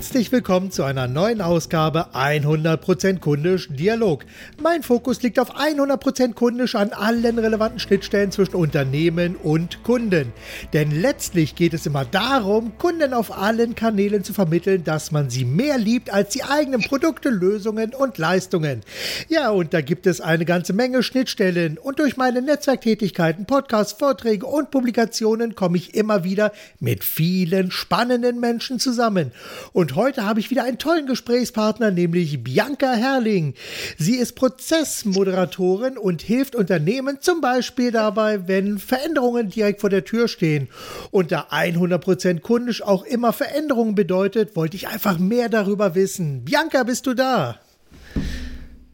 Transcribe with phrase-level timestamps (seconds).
[0.00, 4.24] Herzlich willkommen zu einer neuen Ausgabe 100% kundisch Dialog.
[4.58, 10.32] Mein Fokus liegt auf 100% kundisch an allen relevanten Schnittstellen zwischen Unternehmen und Kunden.
[10.72, 15.44] Denn letztlich geht es immer darum, Kunden auf allen Kanälen zu vermitteln, dass man sie
[15.44, 18.80] mehr liebt als die eigenen Produkte, Lösungen und Leistungen.
[19.28, 24.46] Ja, und da gibt es eine ganze Menge Schnittstellen und durch meine Netzwerktätigkeiten, Podcasts, Vorträge
[24.46, 29.32] und Publikationen komme ich immer wieder mit vielen spannenden Menschen zusammen.
[29.74, 33.54] Und heute habe ich wieder einen tollen Gesprächspartner, nämlich Bianca Herrling.
[33.98, 40.28] Sie ist Prozessmoderatorin und hilft Unternehmen zum Beispiel dabei, wenn Veränderungen direkt vor der Tür
[40.28, 40.68] stehen.
[41.10, 46.44] Und da 100% kundisch auch immer Veränderungen bedeutet, wollte ich einfach mehr darüber wissen.
[46.44, 47.58] Bianca, bist du da?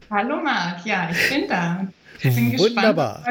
[0.09, 1.87] Hallo Marc, ja, ich bin da.
[2.21, 3.23] Ich bin Wunderbar.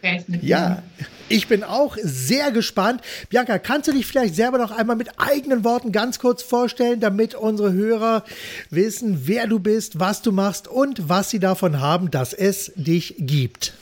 [0.00, 0.82] Gespannt, ja,
[1.30, 3.00] ich bin auch sehr gespannt.
[3.28, 7.34] Bianca, kannst du dich vielleicht selber noch einmal mit eigenen Worten ganz kurz vorstellen, damit
[7.34, 8.24] unsere Hörer
[8.68, 13.14] wissen, wer du bist, was du machst und was sie davon haben, dass es dich
[13.18, 13.72] gibt?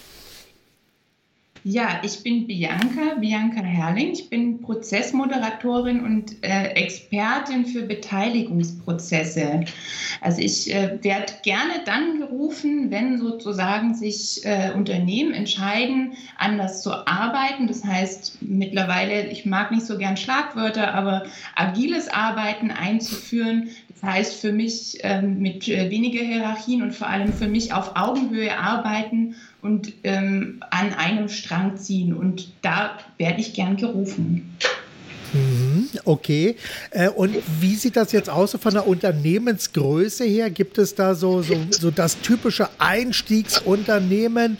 [1.64, 4.12] Ja, ich bin Bianca, Bianca Herrling.
[4.12, 9.64] Ich bin Prozessmoderatorin und äh, Expertin für Beteiligungsprozesse.
[10.20, 16.92] Also ich äh, werde gerne dann gerufen, wenn sozusagen sich äh, Unternehmen entscheiden, anders zu
[17.06, 17.66] arbeiten.
[17.66, 21.24] Das heißt mittlerweile, ich mag nicht so gern Schlagwörter, aber
[21.56, 23.68] agiles Arbeiten einzuführen.
[23.88, 27.96] Das heißt für mich ähm, mit äh, weniger Hierarchien und vor allem für mich auf
[27.96, 32.14] Augenhöhe arbeiten und ähm, an einem Strang ziehen.
[32.14, 34.56] Und da werde ich gern gerufen.
[35.32, 36.56] Mhm, okay.
[36.90, 40.50] Äh, und wie sieht das jetzt aus von der Unternehmensgröße her?
[40.50, 44.56] Gibt es da so, so, so das typische Einstiegsunternehmen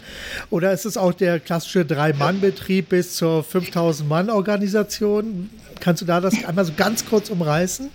[0.49, 5.49] oder ist es auch der klassische Drei-Mann-Betrieb bis zur 5000-Mann-Organisation?
[5.79, 7.89] Kannst du da das einmal so ganz kurz umreißen?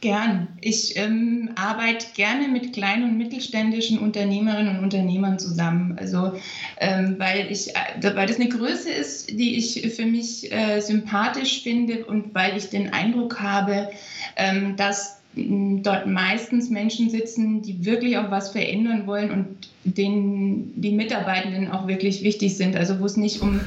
[0.00, 0.48] Gern.
[0.60, 5.96] Ich ähm, arbeite gerne mit kleinen und mittelständischen Unternehmerinnen und Unternehmern zusammen.
[5.98, 6.32] Also,
[6.78, 11.62] ähm, weil, ich, äh, weil das eine Größe ist, die ich für mich äh, sympathisch
[11.62, 13.90] finde und weil ich den Eindruck habe,
[14.36, 20.92] ähm, dass dort meistens Menschen sitzen, die wirklich auch was verändern wollen und denen die
[20.92, 22.76] Mitarbeitenden auch wirklich wichtig sind.
[22.76, 23.60] Also wo es nicht um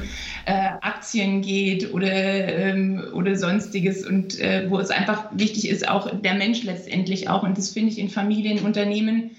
[0.44, 6.10] äh, Aktien geht oder, ähm, oder sonstiges und äh, wo es einfach wichtig ist, auch
[6.20, 7.42] der Mensch letztendlich auch.
[7.42, 9.30] Und das finde ich in Familienunternehmen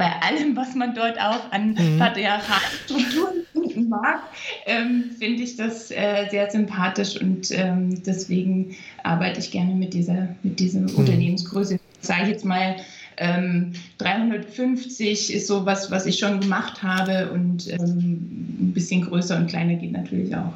[0.00, 1.98] bei allem, was man dort auch an mhm.
[1.98, 4.20] patriarchalischen Strukturen finden mag,
[4.64, 10.28] ähm, finde ich das äh, sehr sympathisch und ähm, deswegen arbeite ich gerne mit dieser,
[10.42, 10.94] mit dieser mhm.
[10.94, 11.78] Unternehmensgröße.
[12.00, 12.76] Sage ich jetzt mal,
[13.20, 19.36] ähm, 350 ist so was, was ich schon gemacht habe und ähm, ein bisschen größer
[19.36, 20.54] und kleiner geht natürlich auch.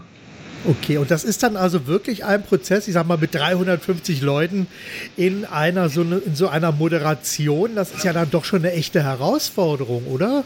[0.67, 4.67] Okay, und das ist dann also wirklich ein Prozess, ich sag mal, mit 350 Leuten
[5.15, 7.75] in einer so, ne, in so einer Moderation.
[7.75, 10.45] Das ist ja dann doch schon eine echte Herausforderung, oder?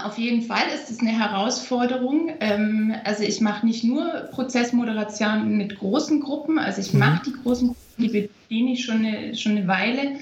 [0.00, 2.30] Ja, auf jeden Fall ist es eine Herausforderung.
[2.40, 7.32] Ähm, also ich mache nicht nur Prozessmoderation mit großen Gruppen, also ich mache mhm.
[7.32, 10.16] die großen Gruppen, die bediene ich schon eine, schon eine Weile.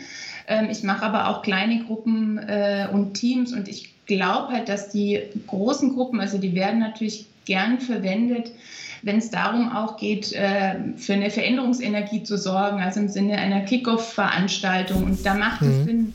[0.46, 4.90] Ähm, ich mache aber auch kleine Gruppen äh, und Teams und ich glaube halt, dass
[4.90, 8.50] die großen Gruppen, also die werden natürlich gern verwendet,
[9.02, 13.60] wenn es darum auch geht, äh, für eine Veränderungsenergie zu sorgen, also im Sinne einer
[13.60, 15.04] Kickoff-Veranstaltung.
[15.04, 15.68] Und da macht mhm.
[15.68, 16.14] es Sinn,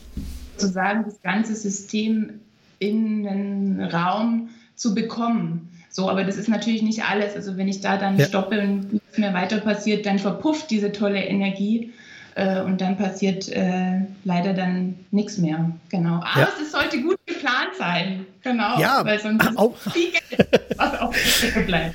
[0.56, 2.40] sozusagen das ganze System
[2.88, 5.70] in den Raum zu bekommen.
[5.90, 7.36] So, aber das ist natürlich nicht alles.
[7.36, 8.26] Also wenn ich da dann ja.
[8.26, 11.92] stoppe und nichts mehr weiter passiert, dann verpufft diese tolle Energie
[12.34, 15.70] äh, und dann passiert äh, leider dann nichts mehr.
[15.90, 16.16] Genau.
[16.16, 16.48] Aber ja.
[16.60, 18.26] es sollte gut geplant sein.
[18.42, 18.78] Genau.
[18.80, 19.76] Ja, weil sonst ist auch.
[19.76, 21.16] viel Geld, was auf
[21.54, 21.94] der bleibt.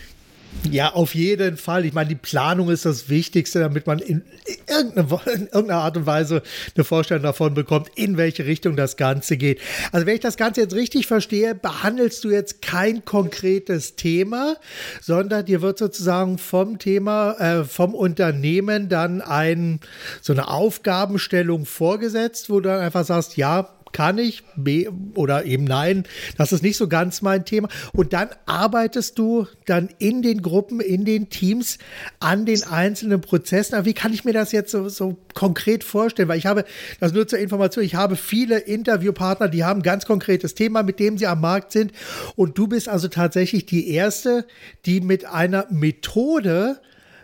[0.69, 1.85] Ja, auf jeden Fall.
[1.85, 4.23] Ich meine, die Planung ist das Wichtigste, damit man in
[4.67, 6.43] irgendeiner, in irgendeiner Art und Weise
[6.75, 9.59] eine Vorstellung davon bekommt, in welche Richtung das Ganze geht.
[9.91, 14.57] Also wenn ich das Ganze jetzt richtig verstehe, behandelst du jetzt kein konkretes Thema,
[15.01, 19.79] sondern dir wird sozusagen vom Thema, äh, vom Unternehmen dann ein,
[20.21, 25.63] so eine Aufgabenstellung vorgesetzt, wo du dann einfach sagst, ja, kann ich, B oder eben
[25.63, 26.03] nein,
[26.37, 27.69] das ist nicht so ganz mein Thema.
[27.93, 31.77] Und dann arbeitest du dann in den Gruppen, in den Teams
[32.19, 33.75] an den einzelnen Prozessen.
[33.75, 36.27] Aber wie kann ich mir das jetzt so, so konkret vorstellen?
[36.27, 36.65] Weil ich habe,
[36.99, 40.99] das nur zur Information, ich habe viele Interviewpartner, die haben ein ganz konkretes Thema, mit
[40.99, 41.91] dem sie am Markt sind.
[42.35, 44.45] Und du bist also tatsächlich die Erste,
[44.85, 46.79] die mit einer Methode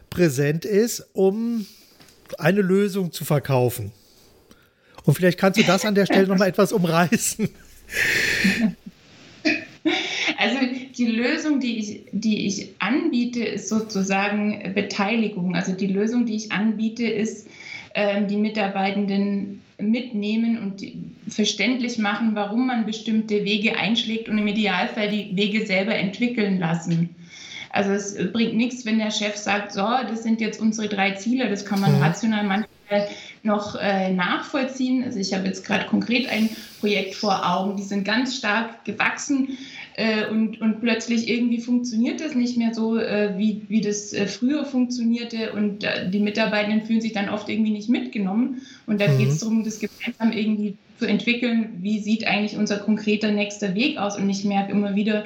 [0.10, 1.66] präsent ist, um
[2.38, 3.92] eine Lösung zu verkaufen.
[5.06, 7.50] Und vielleicht kannst du das an der Stelle noch mal etwas umreißen.
[10.38, 10.58] Also
[10.98, 15.56] die Lösung, die ich, die ich anbiete, ist sozusagen Beteiligung.
[15.56, 17.48] Also die Lösung, die ich anbiete, ist,
[17.94, 20.84] ähm, die Mitarbeitenden mitnehmen und
[21.32, 27.16] verständlich machen, warum man bestimmte Wege einschlägt und im Idealfall die Wege selber entwickeln lassen.
[27.70, 31.50] Also es bringt nichts, wenn der Chef sagt, so, das sind jetzt unsere drei Ziele,
[31.50, 32.02] das kann man mhm.
[32.02, 33.08] rational manchmal
[33.46, 35.04] noch äh, nachvollziehen.
[35.04, 36.50] Also ich habe jetzt gerade konkret ein
[36.80, 39.58] Projekt vor Augen, die sind ganz stark gewachsen
[39.96, 44.28] äh, und, und plötzlich irgendwie funktioniert das nicht mehr so, äh, wie, wie das äh,
[44.28, 49.08] früher funktionierte und äh, die Mitarbeitenden fühlen sich dann oft irgendwie nicht mitgenommen und da
[49.08, 49.18] mhm.
[49.18, 53.98] geht es darum, das gemeinsam irgendwie zu entwickeln, wie sieht eigentlich unser konkreter nächster Weg
[53.98, 55.26] aus und ich merke immer wieder,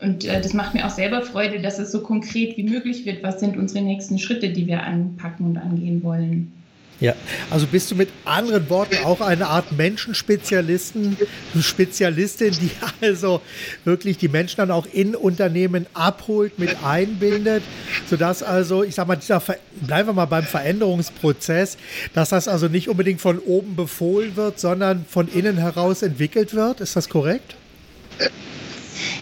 [0.00, 3.22] und äh, das macht mir auch selber Freude, dass es so konkret wie möglich wird.
[3.22, 6.52] Was sind unsere nächsten Schritte, die wir anpacken und angehen wollen?
[7.00, 7.14] Ja,
[7.48, 11.16] also bist du mit anderen Worten auch eine Art Menschenspezialisten,
[11.58, 12.70] Spezialistin, die
[13.06, 13.40] also
[13.84, 17.62] wirklich die Menschen dann auch in Unternehmen abholt, mit einbindet,
[18.08, 19.42] sodass also, ich sag mal, dieser,
[19.80, 21.78] bleiben wir mal beim Veränderungsprozess,
[22.12, 26.82] dass das also nicht unbedingt von oben befohlen wird, sondern von innen heraus entwickelt wird.
[26.82, 27.56] Ist das korrekt?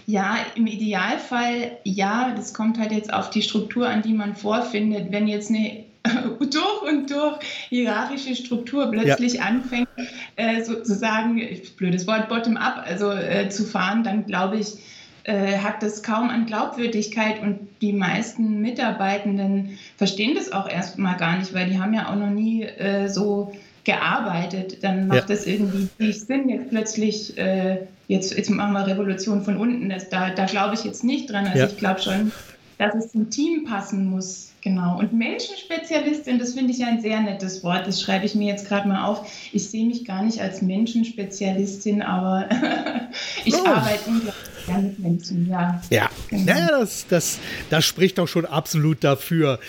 [0.05, 2.33] Ja, im Idealfall ja.
[2.35, 5.11] Das kommt halt jetzt auf die Struktur an, die man vorfindet.
[5.11, 5.85] Wenn jetzt eine
[6.39, 9.43] durch und durch hierarchische Struktur plötzlich ja.
[9.43, 9.89] anfängt,
[10.35, 11.41] äh, sozusagen,
[11.77, 14.77] blödes Wort, bottom-up, also äh, zu fahren, dann glaube ich,
[15.25, 21.37] äh, hat das kaum an Glaubwürdigkeit und die meisten Mitarbeitenden verstehen das auch erstmal gar
[21.37, 23.51] nicht, weil die haben ja auch noch nie äh, so
[23.83, 24.83] gearbeitet.
[24.83, 25.35] Dann macht ja.
[25.45, 29.89] irgendwie nicht Sinn, jetzt plötzlich, äh, jetzt, jetzt machen wir Revolution von unten.
[29.89, 31.45] Das, da da glaube ich jetzt nicht dran.
[31.45, 31.65] Also ja.
[31.65, 32.31] ich glaube schon,
[32.77, 34.48] dass es zum Team passen muss.
[34.61, 34.99] Genau.
[34.99, 37.87] Und Menschenspezialistin, das finde ich ein sehr nettes Wort.
[37.87, 39.25] Das schreibe ich mir jetzt gerade mal auf.
[39.53, 42.49] Ich sehe mich gar nicht als Menschenspezialistin, aber
[43.45, 43.65] ich oh.
[43.65, 45.81] arbeite unglaublich gerne mit Menschen, ja.
[45.89, 46.53] Ja, genau.
[46.53, 47.39] naja, das, das,
[47.69, 49.59] das spricht doch schon absolut dafür.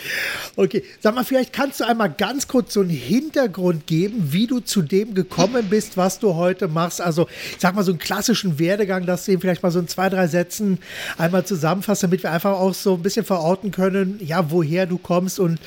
[0.56, 4.60] Okay, sag mal, vielleicht kannst du einmal ganz kurz so einen Hintergrund geben, wie du
[4.60, 7.00] zu dem gekommen bist, was du heute machst.
[7.00, 9.88] Also, ich sag mal, so einen klassischen Werdegang, dass du ihn vielleicht mal so in
[9.88, 10.78] zwei, drei Sätzen
[11.18, 15.40] einmal zusammenfasst, damit wir einfach auch so ein bisschen verorten können, ja, woher du kommst
[15.40, 15.58] und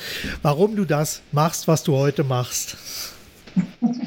[0.41, 2.77] warum du das machst, was du heute machst.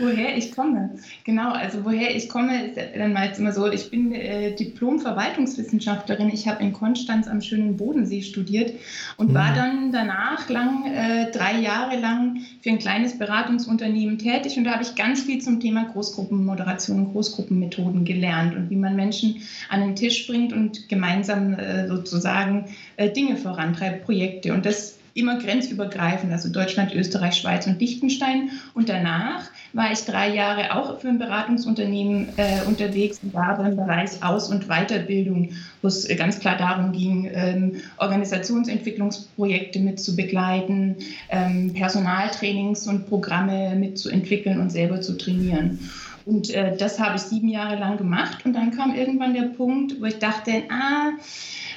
[0.00, 0.90] woher ich komme.
[1.24, 6.30] Genau, also woher ich komme, ist dann meist immer so, ich bin äh, Diplom-Verwaltungswissenschaftlerin.
[6.30, 8.72] Ich habe in Konstanz am schönen Bodensee studiert
[9.16, 9.34] und mhm.
[9.34, 14.72] war dann danach lang, äh, drei Jahre lang für ein kleines Beratungsunternehmen tätig und da
[14.72, 19.80] habe ich ganz viel zum Thema Großgruppenmoderation und Großgruppenmethoden gelernt und wie man Menschen an
[19.80, 22.66] den Tisch bringt und gemeinsam äh, sozusagen
[22.96, 24.52] äh, Dinge vorantreibt, Projekte.
[24.52, 28.50] Und das immer grenzübergreifend, also Deutschland, Österreich, Schweiz und Liechtenstein.
[28.74, 33.76] Und danach war ich drei Jahre auch für ein Beratungsunternehmen äh, unterwegs und war im
[33.76, 35.50] Bereich Aus- und Weiterbildung,
[35.82, 40.96] wo es ganz klar darum ging, ähm, Organisationsentwicklungsprojekte mit zu begleiten,
[41.28, 45.78] ähm, Personaltrainings und Programme mitzuentwickeln und selber zu trainieren.
[46.26, 48.44] Und äh, das habe ich sieben Jahre lang gemacht.
[48.44, 51.10] Und dann kam irgendwann der Punkt, wo ich dachte, ah,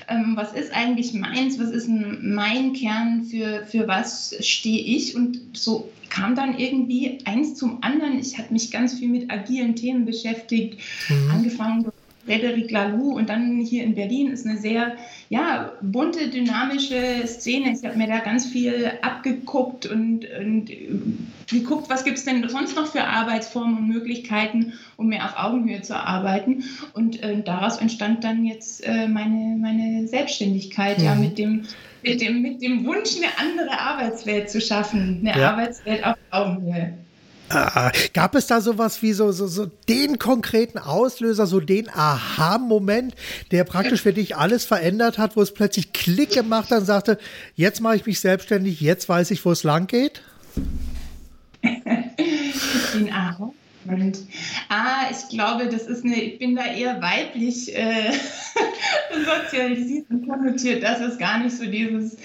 [0.07, 5.39] ähm, was ist eigentlich meins, was ist mein Kern, für, für was stehe ich und
[5.53, 8.19] so kam dann irgendwie eins zum anderen.
[8.19, 10.79] Ich habe mich ganz viel mit agilen Themen beschäftigt,
[11.09, 11.31] mhm.
[11.31, 11.85] angefangen
[12.25, 14.95] Frederic Laloux und dann hier in Berlin ist eine sehr
[15.29, 17.73] ja, bunte, dynamische Szene.
[17.73, 20.71] Ich habe mir da ganz viel abgeguckt und, und
[21.49, 25.81] geguckt, was gibt es denn sonst noch für Arbeitsformen und Möglichkeiten, um mehr auf Augenhöhe
[25.81, 26.63] zu arbeiten.
[26.93, 31.05] Und äh, daraus entstand dann jetzt äh, meine, meine Selbstständigkeit, mhm.
[31.05, 31.65] ja, mit dem,
[32.03, 35.51] mit, dem, mit dem Wunsch, eine andere Arbeitswelt zu schaffen, eine ja.
[35.51, 36.93] Arbeitswelt auf Augenhöhe.
[37.49, 43.15] Ah, gab es da sowas wie so, so, so den konkreten Auslöser, so den Aha-Moment,
[43.51, 47.19] der praktisch für dich alles verändert hat, wo es plötzlich Klick gemacht hat und sagte,
[47.55, 50.21] jetzt mache ich mich selbstständig, jetzt weiß ich, wo es lang geht?
[52.93, 53.51] den Aha.
[53.87, 54.19] Und,
[54.69, 58.11] ah, ich glaube, das ist eine, ich bin da eher weiblich äh,
[59.49, 62.15] sozialisiert und konnotiert, dass es gar nicht so dieses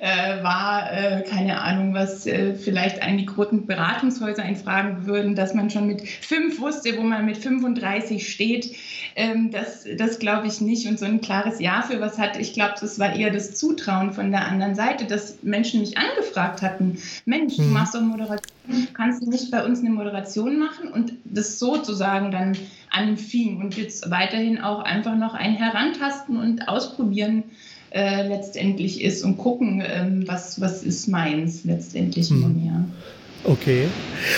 [0.00, 5.54] äh, war, äh, keine Ahnung, was äh, vielleicht einen die großen Beratungshäuser einfragen würden, dass
[5.54, 8.74] man schon mit fünf wusste, wo man mit 35 steht.
[9.16, 10.86] Ähm, das das glaube ich nicht.
[10.86, 14.12] Und so ein klares Ja für was hat, ich glaube, das war eher das Zutrauen
[14.12, 16.98] von der anderen Seite, dass Menschen mich angefragt hatten.
[17.24, 17.72] Mensch, du mhm.
[17.72, 18.57] machst doch Moderation,
[18.94, 20.88] kannst du nicht bei uns eine Moderation machen?
[20.88, 22.56] Und das sozusagen dann
[22.90, 27.44] anfing und jetzt weiterhin auch einfach noch ein Herantasten und Ausprobieren
[27.90, 32.36] äh, letztendlich ist und gucken, ähm, was, was ist meins letztendlich mhm.
[32.36, 32.84] immer mehr.
[33.44, 33.86] Okay.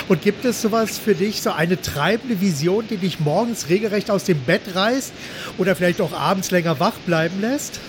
[0.09, 4.25] Und gibt es sowas für dich, so eine treibende Vision, die dich morgens regelrecht aus
[4.25, 5.13] dem Bett reißt
[5.59, 7.81] oder vielleicht auch abends länger wach bleiben lässt?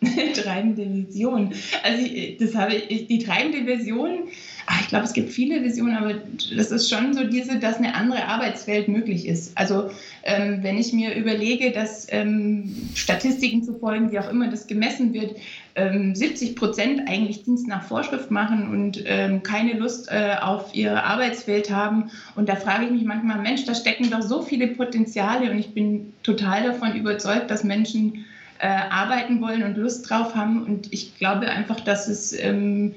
[0.34, 1.52] treibende Vision.
[1.82, 2.06] Also
[2.38, 4.28] das habe ich, die treibende Vision,
[4.66, 6.14] ach, ich glaube, es gibt viele Visionen, aber
[6.54, 9.56] das ist schon so diese, dass eine andere Arbeitswelt möglich ist.
[9.56, 9.90] Also
[10.22, 15.12] ähm, wenn ich mir überlege, dass ähm, Statistiken zu folgen, wie auch immer das gemessen
[15.12, 15.36] wird,
[15.74, 21.04] ähm, 70 Prozent eigentlich Dienst nach Vorschrift machen und ähm, keine Lust äh, auf ihre
[21.04, 22.10] Arbeitswelt haben.
[22.34, 25.72] Und da frage ich mich manchmal, Mensch, da stecken doch so viele Potenziale und ich
[25.72, 28.24] bin total davon überzeugt, dass Menschen
[28.58, 30.62] äh, arbeiten wollen und Lust drauf haben.
[30.62, 32.94] Und ich glaube einfach, dass es ähm,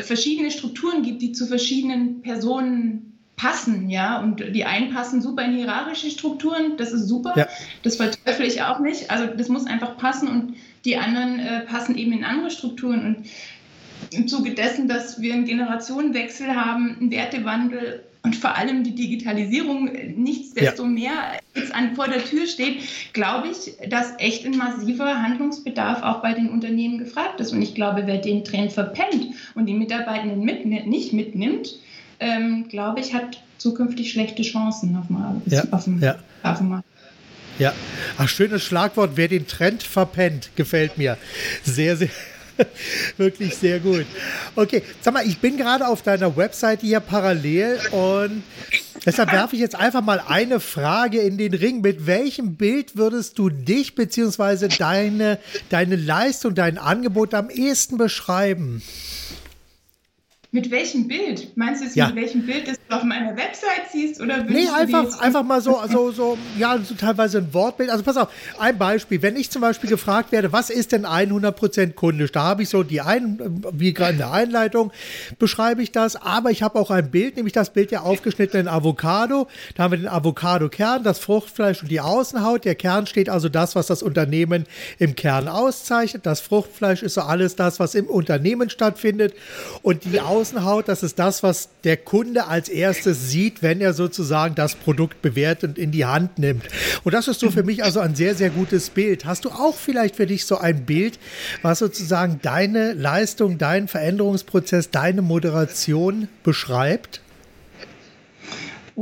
[0.00, 5.56] verschiedene Strukturen gibt, die zu verschiedenen Personen passen, ja, und die einen passen super in
[5.56, 7.48] hierarchische Strukturen, das ist super, ja.
[7.82, 11.96] das verteufle ich auch nicht, also das muss einfach passen und die anderen äh, passen
[11.96, 13.04] eben in andere Strukturen.
[13.06, 13.26] Und
[14.12, 19.90] im Zuge dessen, dass wir einen Generationenwechsel haben, einen Wertewandel und vor allem die Digitalisierung
[20.16, 21.60] nichtsdestomehr ja.
[21.60, 22.80] jetzt an, vor der Tür steht,
[23.12, 27.52] glaube ich, dass echt ein massiver Handlungsbedarf auch bei den Unternehmen gefragt ist.
[27.52, 31.78] Und ich glaube, wer den Trend verpennt und die Mitarbeitenden mit, nicht mitnimmt,
[32.20, 35.64] ähm, glaube ich, hat zukünftig schlechte Chancen auf dem, ja.
[35.70, 36.16] auf dem, ja.
[36.42, 36.84] auf dem Markt.
[37.58, 37.72] Ja,
[38.16, 39.12] ach, schönes Schlagwort.
[39.14, 41.18] Wer den Trend verpennt, gefällt mir.
[41.62, 42.08] Sehr, sehr,
[43.16, 44.06] Wirklich sehr gut.
[44.56, 48.42] Okay, sag mal, ich bin gerade auf deiner Webseite hier parallel und
[49.04, 51.80] deshalb werfe ich jetzt einfach mal eine Frage in den Ring.
[51.80, 54.68] Mit welchem Bild würdest du dich bzw.
[54.68, 55.38] Deine,
[55.68, 58.82] deine Leistung, dein Angebot am ehesten beschreiben?
[60.52, 61.56] Mit welchem Bild?
[61.56, 62.08] Meinst du jetzt, ja.
[62.08, 64.20] mit welchem Bild das du auf meiner Website siehst?
[64.20, 67.88] Oder nee, einfach, einfach mal so, so, so, ja, so teilweise ein Wortbild.
[67.88, 69.22] Also pass auf, ein Beispiel.
[69.22, 72.32] Wenn ich zum Beispiel gefragt werde, was ist denn 100% kundisch?
[72.32, 74.90] Da habe ich so die ein, wie gerade in der Einleitung
[75.38, 79.46] beschreibe ich das, aber ich habe auch ein Bild, nämlich das Bild der aufgeschnittenen Avocado.
[79.76, 82.64] Da haben wir den Avocado-Kern, das Fruchtfleisch und die Außenhaut.
[82.64, 84.66] Der Kern steht also das, was das Unternehmen
[84.98, 86.26] im Kern auszeichnet.
[86.26, 89.32] Das Fruchtfleisch ist so alles das, was im Unternehmen stattfindet.
[89.82, 93.92] Und die Außenhaut Außenhaut, das ist das, was der Kunde als erstes sieht, wenn er
[93.92, 96.64] sozusagen das Produkt bewertet und in die Hand nimmt.
[97.04, 99.26] Und das ist so für mich also ein sehr, sehr gutes Bild.
[99.26, 101.18] Hast du auch vielleicht für dich so ein Bild,
[101.60, 107.20] was sozusagen deine Leistung, deinen Veränderungsprozess, deine Moderation beschreibt?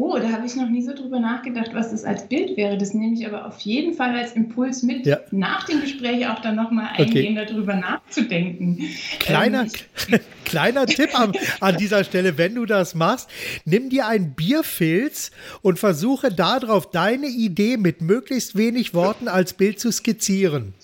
[0.00, 2.78] Oh, da habe ich noch nie so drüber nachgedacht, was das als Bild wäre.
[2.78, 5.18] Das nehme ich aber auf jeden Fall als Impuls mit, ja.
[5.32, 7.46] nach dem Gespräch auch dann nochmal eingehen, okay.
[7.48, 8.78] darüber nachzudenken.
[9.18, 9.62] Kleiner,
[10.08, 13.28] ähm, kleiner Tipp an, an, dieser Stelle, wenn du das machst,
[13.64, 19.80] nimm dir ein Bierfilz und versuche darauf deine Idee mit möglichst wenig Worten als Bild
[19.80, 20.74] zu skizzieren.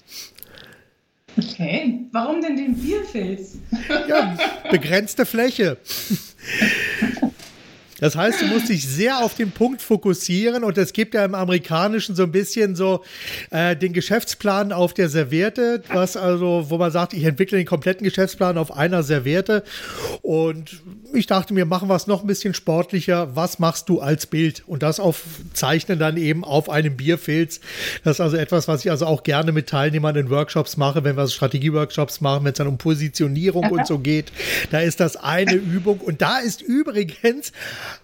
[1.39, 3.59] Okay, warum denn den Bierfilz?
[4.09, 4.37] Ja,
[4.73, 5.79] begrenzte Fläche.
[8.05, 11.35] Das heißt, du musst dich sehr auf den Punkt fokussieren und es gibt ja im
[11.35, 13.03] Amerikanischen so ein bisschen so
[13.49, 18.05] äh, den Geschäftsplan auf der Serviette, was also, wo man sagt, ich entwickle den kompletten
[18.05, 19.65] Geschäftsplan auf einer Serviette
[20.21, 20.83] und
[21.15, 23.35] ich dachte mir, machen wir es noch ein bisschen sportlicher.
[23.37, 24.65] Was machst du als Bild?
[24.67, 27.61] Und das aufzeichnen dann eben auf einem Bierfilz.
[28.03, 31.17] Das ist also etwas, was ich also auch gerne mit Teilnehmern in Workshops mache, wenn
[31.17, 34.33] wir Strategieworkshops machen, wenn es dann um Positionierung und so geht.
[34.71, 37.53] Da ist das eine Übung und da ist übrigens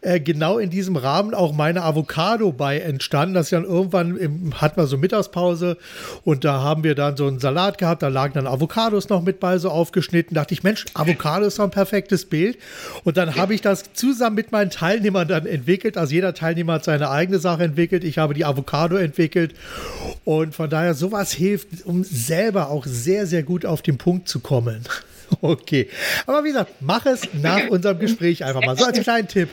[0.01, 3.35] äh, genau in diesem Rahmen auch meine Avocado bei entstanden.
[3.35, 5.77] Das ist dann irgendwann im, hatten wir so Mittagspause
[6.25, 8.03] und da haben wir dann so einen Salat gehabt.
[8.03, 10.35] Da lagen dann Avocados noch mit bei, so aufgeschnitten.
[10.35, 12.59] Da dachte ich, Mensch, Avocado ist doch ein perfektes Bild.
[13.05, 15.97] Und dann habe ich das zusammen mit meinen Teilnehmern dann entwickelt.
[15.97, 18.05] Also jeder Teilnehmer hat seine eigene Sache entwickelt.
[18.05, 19.55] Ich habe die Avocado entwickelt.
[20.25, 24.41] Und von daher, sowas hilft, um selber auch sehr, sehr gut auf den Punkt zu
[24.41, 24.85] kommen.
[25.43, 25.89] Okay.
[26.27, 28.77] Aber wie gesagt, mach es nach unserem Gespräch einfach mal.
[28.77, 29.49] So als kleinen Tipp.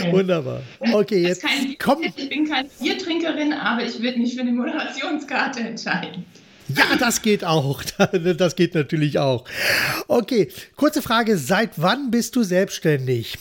[0.00, 0.12] Okay.
[0.12, 0.62] Wunderbar.
[0.92, 1.44] Okay, jetzt
[1.78, 2.02] komm.
[2.02, 6.24] Ich bin keine Biertrinkerin, aber ich würde mich für eine Moderationskarte entscheiden.
[6.68, 7.82] Ja, das geht auch.
[8.38, 9.44] Das geht natürlich auch.
[10.06, 11.38] Okay, kurze Frage.
[11.38, 13.38] Seit wann bist du selbstständig?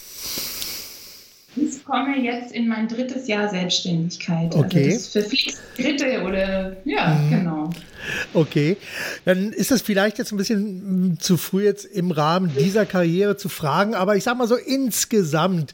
[1.67, 4.53] Ich komme jetzt in mein drittes Jahr Selbstständigkeit.
[4.53, 4.85] Also okay.
[4.85, 7.29] Also das verflixt dritte oder ja, mhm.
[7.29, 7.69] genau.
[8.33, 8.77] Okay,
[9.25, 13.37] dann ist das vielleicht jetzt ein bisschen mm, zu früh jetzt im Rahmen dieser Karriere
[13.37, 15.73] zu fragen, aber ich sag mal so insgesamt,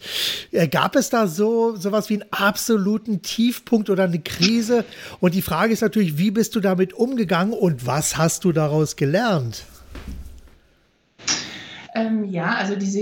[0.52, 4.86] äh, gab es da so sowas wie einen absoluten Tiefpunkt oder eine Krise?
[5.20, 8.96] Und die Frage ist natürlich, wie bist du damit umgegangen und was hast du daraus
[8.96, 9.66] gelernt?
[11.96, 13.02] Ähm, ja, also diese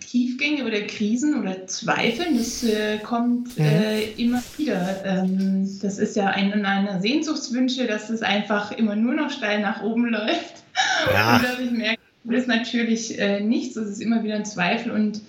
[0.00, 3.64] Tiefgänge oder Krisen oder Zweifeln, das äh, kommt mhm.
[3.64, 5.04] äh, immer wieder.
[5.04, 9.82] Ähm, das ist ja ein, einer Sehnsuchtswünsche, dass es einfach immer nur noch steil nach
[9.82, 10.64] oben läuft.
[11.12, 11.36] Ja.
[11.36, 13.76] Und dass ich merke, ist natürlich äh, nichts.
[13.76, 15.20] Es ist immer wieder ein Zweifel und,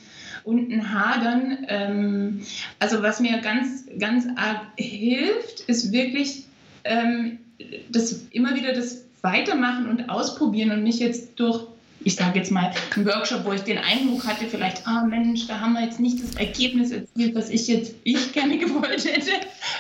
[0.44, 1.66] und ein Hadern.
[1.68, 2.42] Ähm,
[2.80, 6.46] also was mir ganz, ganz arg hilft, ist wirklich
[6.84, 7.38] ähm,
[7.92, 11.68] das immer wieder das Weitermachen und Ausprobieren und mich jetzt durch
[12.04, 15.60] ich sage jetzt mal, einen Workshop, wo ich den Eindruck hatte, vielleicht, ah Mensch, da
[15.60, 19.32] haben wir jetzt nicht das Ergebnis erzielt, was ich jetzt ich gerne gewollt hätte.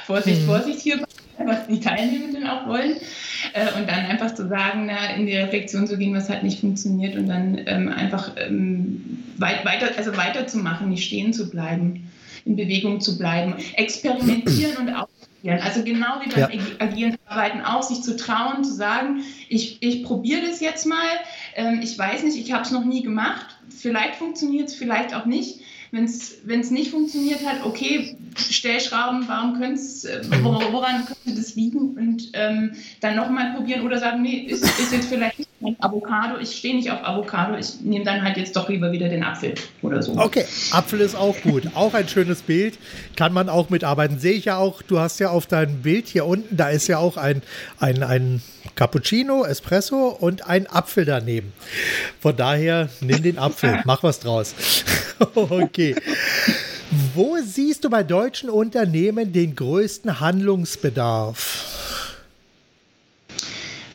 [0.06, 0.46] Vorsicht, mhm.
[0.46, 1.04] Vorsicht hier,
[1.38, 2.98] was die Teilnehmenden auch wollen.
[3.54, 6.60] Äh, und dann einfach zu sagen, na, in die Reflexion zu gehen, was halt nicht
[6.60, 12.12] funktioniert und dann ähm, einfach ähm, weit, weiter, also weiterzumachen, nicht stehen zu bleiben,
[12.46, 15.08] in Bewegung zu bleiben, experimentieren und auch
[15.50, 16.60] also genau wie beim ja.
[16.80, 21.06] agilen Arbeiten auch, sich zu trauen, zu sagen, ich, ich probiere das jetzt mal,
[21.56, 25.26] ähm, ich weiß nicht, ich habe es noch nie gemacht, vielleicht funktioniert es, vielleicht auch
[25.26, 25.62] nicht.
[25.92, 31.96] Wenn es nicht funktioniert hat, okay, Stellschrauben, warum könnte äh, woran könnte das liegen?
[31.96, 36.58] Und ähm, dann nochmal probieren oder sagen, nee, ist, ist jetzt vielleicht nicht Avocado, ich
[36.58, 40.02] stehe nicht auf Avocado, ich nehme dann halt jetzt doch lieber wieder den Apfel oder
[40.02, 40.18] so.
[40.18, 41.64] Okay, Apfel ist auch gut.
[41.76, 42.78] auch ein schönes Bild,
[43.16, 44.20] kann man auch mitarbeiten.
[44.20, 46.98] Sehe ich ja auch, du hast ja auf deinem Bild hier unten, da ist ja
[46.98, 47.42] auch ein,
[47.80, 48.42] ein, ein
[48.76, 51.54] Cappuccino, Espresso und ein Apfel daneben.
[52.20, 54.56] Von daher, nimm den Apfel, mach was draus.
[55.36, 55.96] okay.
[57.14, 61.83] Wo siehst du bei deutschen Unternehmen den größten Handlungsbedarf?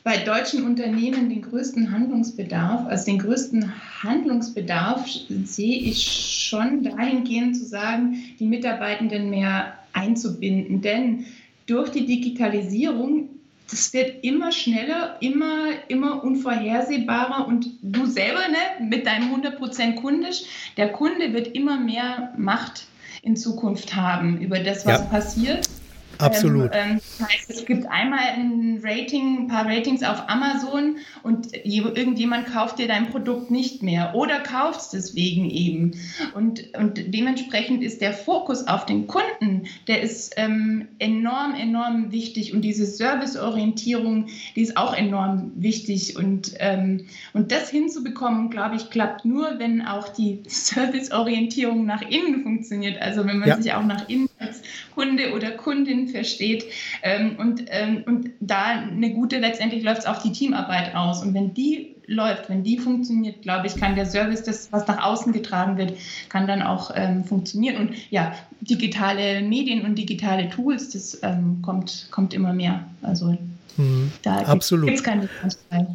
[0.09, 5.07] Bei deutschen Unternehmen den größten Handlungsbedarf, also den größten Handlungsbedarf
[5.45, 6.03] sehe ich
[6.49, 10.81] schon dahingehend zu sagen, die Mitarbeitenden mehr einzubinden.
[10.81, 11.27] Denn
[11.67, 13.29] durch die Digitalisierung
[13.71, 20.45] das wird immer schneller, immer, immer unvorhersehbarer und du selber ne, mit deinem 100% kundisch,
[20.79, 22.87] der Kunde wird immer mehr Macht
[23.21, 25.05] in Zukunft haben über das, was ja.
[25.05, 25.69] passiert.
[26.19, 26.71] Absolut.
[26.73, 32.47] Ähm, das heißt, es gibt einmal ein Rating, ein paar Ratings auf Amazon und irgendjemand
[32.47, 35.93] kauft dir dein Produkt nicht mehr oder kauft es deswegen eben.
[36.35, 42.53] Und, und dementsprechend ist der Fokus auf den Kunden, der ist ähm, enorm, enorm wichtig
[42.53, 46.17] und diese Serviceorientierung, die ist auch enorm wichtig.
[46.17, 52.43] Und, ähm, und das hinzubekommen, glaube ich, klappt nur, wenn auch die Serviceorientierung nach innen
[52.43, 53.01] funktioniert.
[53.01, 53.57] Also wenn man ja.
[53.57, 54.63] sich auch nach innen als
[54.95, 56.65] Kunde oder Kundin versteht.
[57.03, 61.23] Ähm, und, ähm, und da eine gute, letztendlich läuft es auf die Teamarbeit aus.
[61.23, 65.05] Und wenn die läuft, wenn die funktioniert, glaube ich, kann der Service, das, was nach
[65.05, 65.93] außen getragen wird,
[66.29, 67.77] kann dann auch ähm, funktionieren.
[67.77, 72.85] Und ja, digitale Medien und digitale Tools, das ähm, kommt, kommt immer mehr.
[73.03, 73.37] Also
[73.77, 75.91] mhm, da gibt es keine Transparenz.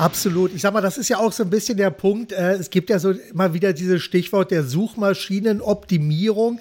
[0.00, 0.54] Absolut.
[0.54, 2.32] Ich sag mal, das ist ja auch so ein bisschen der Punkt.
[2.32, 6.60] Äh, es gibt ja so immer wieder dieses Stichwort der Suchmaschinenoptimierung.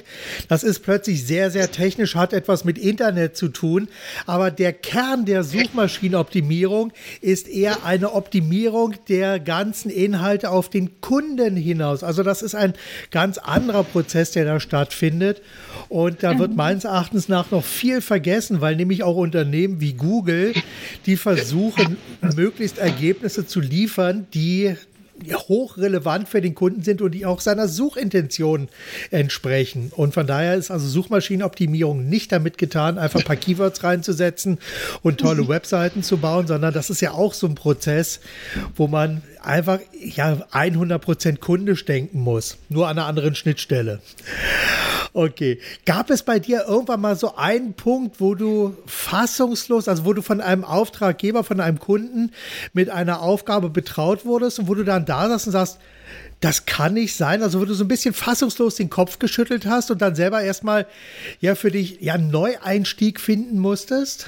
[0.50, 3.88] Das ist plötzlich sehr, sehr technisch, hat etwas mit Internet zu tun.
[4.26, 11.56] Aber der Kern der Suchmaschinenoptimierung ist eher eine Optimierung der ganzen Inhalte auf den Kunden
[11.56, 12.04] hinaus.
[12.04, 12.74] Also das ist ein
[13.10, 15.42] ganz anderer Prozess, der da stattfindet.
[15.88, 16.58] Und da wird mhm.
[16.58, 20.54] meines Erachtens nach noch viel vergessen, weil nämlich auch Unternehmen wie Google,
[21.06, 21.96] die versuchen,
[22.36, 24.76] möglichst Ergebnisse zu liefern, die
[25.34, 28.70] hochrelevant für den Kunden sind und die auch seiner Suchintention
[29.12, 29.92] entsprechen.
[29.96, 34.60] Und von daher ist also Suchmaschinenoptimierung nicht damit getan, einfach ein paar Keywords reinzusetzen
[35.02, 38.20] und tolle Webseiten zu bauen, sondern das ist ja auch so ein Prozess,
[38.76, 44.02] wo man einfach ja 100% kundisch denken muss, nur an einer anderen Schnittstelle.
[45.14, 45.60] Okay.
[45.86, 50.22] Gab es bei dir irgendwann mal so einen Punkt, wo du fassungslos, also wo du
[50.22, 52.32] von einem Auftraggeber, von einem Kunden
[52.74, 55.80] mit einer Aufgabe betraut wurdest und wo du dann da saßt und sagst,
[56.42, 57.44] das kann nicht sein.
[57.44, 60.88] Also, wo du so ein bisschen fassungslos den Kopf geschüttelt hast und dann selber erstmal
[61.42, 64.28] ja für dich ja einen Neueinstieg finden musstest?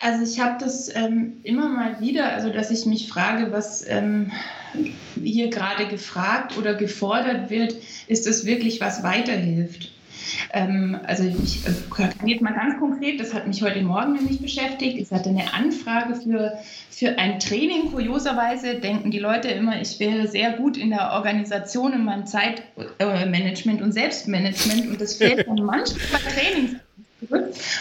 [0.00, 4.32] Also ich habe das ähm, immer mal wieder, also dass ich mich frage, was ähm,
[5.22, 7.76] hier gerade gefragt oder gefordert wird,
[8.08, 9.91] ist es wirklich, was weiterhilft?
[10.52, 14.40] Ähm, also ich äh, kann jetzt mal ganz konkret, das hat mich heute Morgen nämlich
[14.40, 14.98] beschäftigt.
[14.98, 16.58] Ich hatte eine Anfrage für,
[16.90, 17.90] für ein Training.
[17.90, 23.82] Kurioserweise denken die Leute immer, ich wäre sehr gut in der Organisation in meinem Zeitmanagement
[23.82, 26.76] und Selbstmanagement und das fehlt dann manchmal bei Trainings.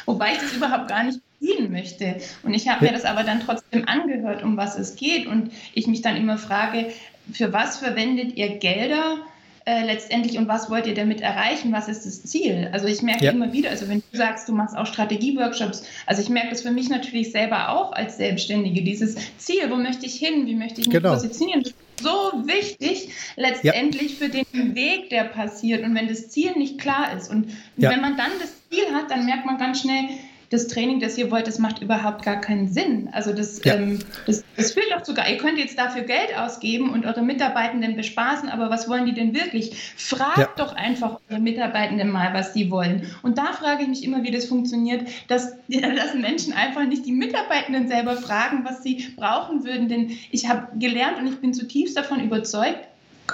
[0.06, 2.18] Wobei ich das überhaupt gar nicht ziehen möchte.
[2.44, 5.28] Und ich habe mir das aber dann trotzdem angehört, um was es geht.
[5.28, 6.92] Und ich mich dann immer frage,
[7.34, 9.18] für was verwendet ihr Gelder?
[9.64, 11.72] Äh, letztendlich und was wollt ihr damit erreichen?
[11.72, 12.70] Was ist das Ziel?
[12.72, 13.32] Also ich merke ja.
[13.32, 16.72] immer wieder, also wenn du sagst, du machst auch Strategieworkshops, also ich merke das für
[16.72, 20.88] mich natürlich selber auch als Selbstständige, dieses Ziel, wo möchte ich hin, wie möchte ich
[20.88, 21.14] mich genau.
[21.14, 21.64] positionieren,
[22.02, 22.10] so
[22.48, 24.26] wichtig letztendlich ja.
[24.26, 27.92] für den Weg, der passiert und wenn das Ziel nicht klar ist und ja.
[27.92, 30.06] wenn man dann das Ziel hat, dann merkt man ganz schnell,
[30.52, 33.10] das Training, das ihr wollt, das macht überhaupt gar keinen Sinn.
[33.14, 33.76] Also das, ja.
[33.76, 37.96] ähm, das, das führt doch sogar, ihr könnt jetzt dafür Geld ausgeben und eure Mitarbeitenden
[37.96, 39.94] bespaßen, aber was wollen die denn wirklich?
[39.96, 40.50] Fragt ja.
[40.58, 43.08] doch einfach eure Mitarbeitenden mal, was die wollen.
[43.24, 47.14] Und da frage ich mich immer, wie das funktioniert, dass, dass Menschen einfach nicht die
[47.14, 49.88] Mitarbeitenden selber fragen, was sie brauchen würden.
[49.88, 52.91] Denn ich habe gelernt und ich bin zutiefst davon überzeugt,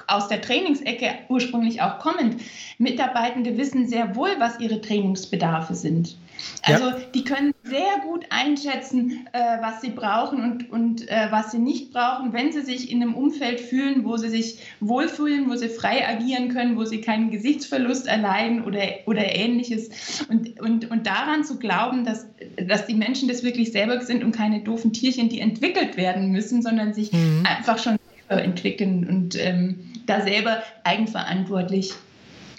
[0.07, 2.41] aus der Trainingsecke ursprünglich auch kommend,
[2.77, 6.15] Mitarbeitende wissen sehr wohl, was ihre Trainingsbedarfe sind.
[6.61, 6.97] Also ja.
[7.13, 11.91] die können sehr gut einschätzen, äh, was sie brauchen und, und äh, was sie nicht
[11.91, 16.07] brauchen, wenn sie sich in einem Umfeld fühlen, wo sie sich wohlfühlen, wo sie frei
[16.07, 19.89] agieren können, wo sie keinen Gesichtsverlust erleiden oder, oder ähnliches.
[20.29, 24.31] Und, und, und daran zu glauben, dass, dass die Menschen das wirklich selber sind und
[24.31, 27.43] keine doofen Tierchen, die entwickelt werden müssen, sondern sich mhm.
[27.45, 27.97] einfach schon
[28.35, 31.93] entwickeln und ähm, da selber eigenverantwortlich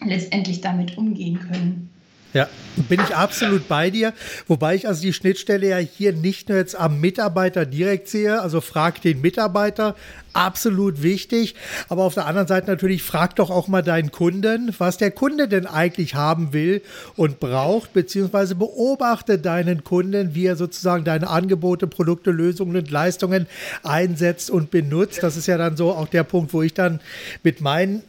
[0.05, 1.91] letztendlich damit umgehen können.
[2.35, 2.47] Ja,
[2.89, 4.13] bin ich absolut bei dir.
[4.47, 8.61] Wobei ich also die Schnittstelle ja hier nicht nur jetzt am Mitarbeiter direkt sehe, also
[8.61, 9.97] frag den Mitarbeiter,
[10.39, 11.57] absolut wichtig.
[11.89, 15.49] Aber auf der anderen Seite natürlich, frag doch auch mal deinen Kunden, was der Kunde
[15.49, 16.81] denn eigentlich haben will
[17.17, 23.47] und braucht, beziehungsweise beobachte deinen Kunden, wie er sozusagen deine Angebote, Produkte, Lösungen und Leistungen
[23.83, 25.23] einsetzt und benutzt.
[25.23, 27.01] Das ist ja dann so auch der Punkt, wo ich dann
[27.43, 28.03] mit meinen,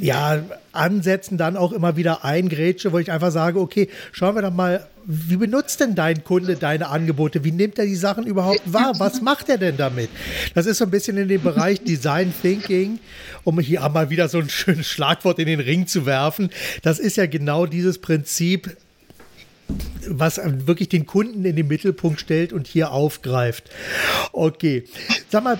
[0.00, 4.52] ja, Ansätzen dann auch immer wieder eingrätsche, wo ich einfach sage, okay, schauen wir doch
[4.52, 7.44] mal wie benutzt denn dein Kunde deine Angebote?
[7.44, 8.94] Wie nimmt er die Sachen überhaupt wahr?
[8.98, 10.10] Was macht er denn damit?
[10.54, 12.98] Das ist so ein bisschen in dem Bereich Design Thinking,
[13.44, 16.50] um hier mal wieder so ein schönes Schlagwort in den Ring zu werfen.
[16.82, 18.76] Das ist ja genau dieses Prinzip,
[20.08, 23.70] was wirklich den Kunden in den Mittelpunkt stellt und hier aufgreift.
[24.32, 24.84] Okay.
[25.30, 25.58] Sag mal,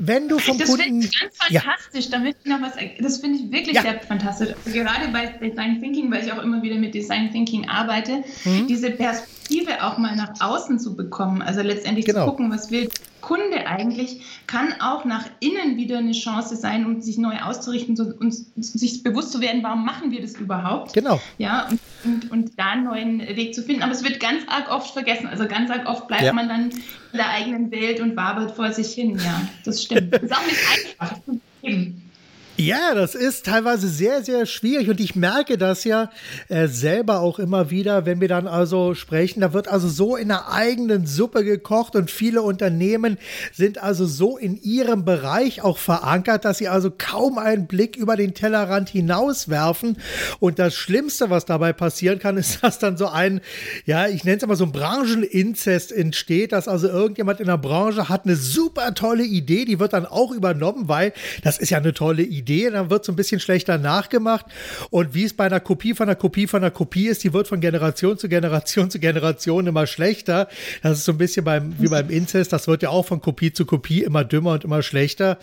[0.00, 0.80] wenn du vom das Kunden.
[0.80, 2.08] Das finde ich ganz fantastisch.
[2.10, 2.24] Ja.
[2.24, 2.72] Ich noch was.
[3.00, 3.82] Das finde ich wirklich ja.
[3.82, 4.48] sehr fantastisch.
[4.64, 8.66] Also gerade bei Design Thinking, weil ich auch immer wieder mit Design Thinking arbeite, mhm.
[8.66, 11.42] diese Perspektive auch mal nach außen zu bekommen.
[11.42, 12.24] Also letztendlich genau.
[12.24, 12.88] zu gucken, was will
[13.20, 18.34] Kunde eigentlich, kann auch nach innen wieder eine Chance sein, um sich neu auszurichten und
[18.56, 20.94] sich bewusst zu werden, warum machen wir das überhaupt?
[20.94, 21.20] Genau.
[21.36, 23.82] Ja, und, und, und da einen neuen Weg zu finden.
[23.82, 25.26] Aber es wird ganz arg oft vergessen.
[25.26, 26.32] Also ganz arg oft bleibt ja.
[26.32, 26.80] man dann in
[27.16, 29.18] der eigenen Welt und wabert vor sich hin.
[29.18, 30.14] Ja, das stimmt.
[30.14, 30.58] Das ist auch nicht
[30.98, 31.20] einfach.
[32.60, 36.10] Ja, das ist teilweise sehr, sehr schwierig und ich merke das ja
[36.50, 39.40] äh, selber auch immer wieder, wenn wir dann also sprechen.
[39.40, 43.16] Da wird also so in der eigenen Suppe gekocht und viele Unternehmen
[43.54, 48.14] sind also so in ihrem Bereich auch verankert, dass sie also kaum einen Blick über
[48.14, 49.96] den Tellerrand hinauswerfen.
[50.38, 53.40] Und das Schlimmste, was dabei passieren kann, ist, dass dann so ein,
[53.86, 58.10] ja, ich nenne es immer so ein Brancheninzest entsteht, dass also irgendjemand in der Branche
[58.10, 61.94] hat eine super tolle Idee, die wird dann auch übernommen, weil das ist ja eine
[61.94, 64.46] tolle Idee Idee, dann wird es ein bisschen schlechter nachgemacht.
[64.90, 67.48] Und wie es bei einer Kopie von einer Kopie von einer Kopie ist, die wird
[67.48, 70.48] von Generation zu Generation zu Generation immer schlechter.
[70.82, 73.52] Das ist so ein bisschen beim, wie beim Inzest, das wird ja auch von Kopie
[73.52, 75.38] zu Kopie immer dümmer und immer schlechter.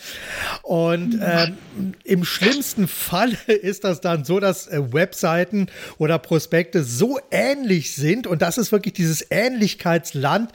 [0.63, 5.67] Und ähm, im schlimmsten Fall ist das dann so, dass äh, Webseiten
[5.97, 10.51] oder Prospekte so ähnlich sind und das ist wirklich dieses Ähnlichkeitsland,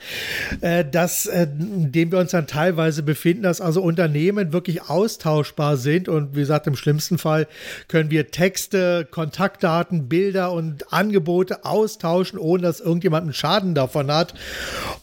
[0.61, 5.77] äh, das, äh, in dem wir uns dann teilweise befinden, dass also Unternehmen wirklich austauschbar
[5.77, 7.47] sind und wir gesagt, im schlimmsten Fall
[7.87, 14.33] können wir Texte, Kontaktdaten, Bilder und Angebote austauschen, ohne dass irgendjemand einen Schaden davon hat.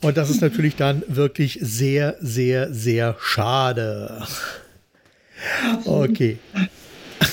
[0.01, 4.27] Und das ist natürlich dann wirklich sehr, sehr, sehr schade.
[5.85, 6.39] Okay.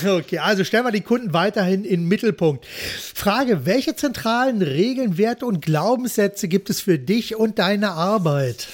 [0.06, 2.66] Okay, also stellen wir die Kunden weiterhin in den Mittelpunkt.
[3.14, 8.68] Frage, welche zentralen Regeln, Werte und Glaubenssätze gibt es für dich und deine Arbeit?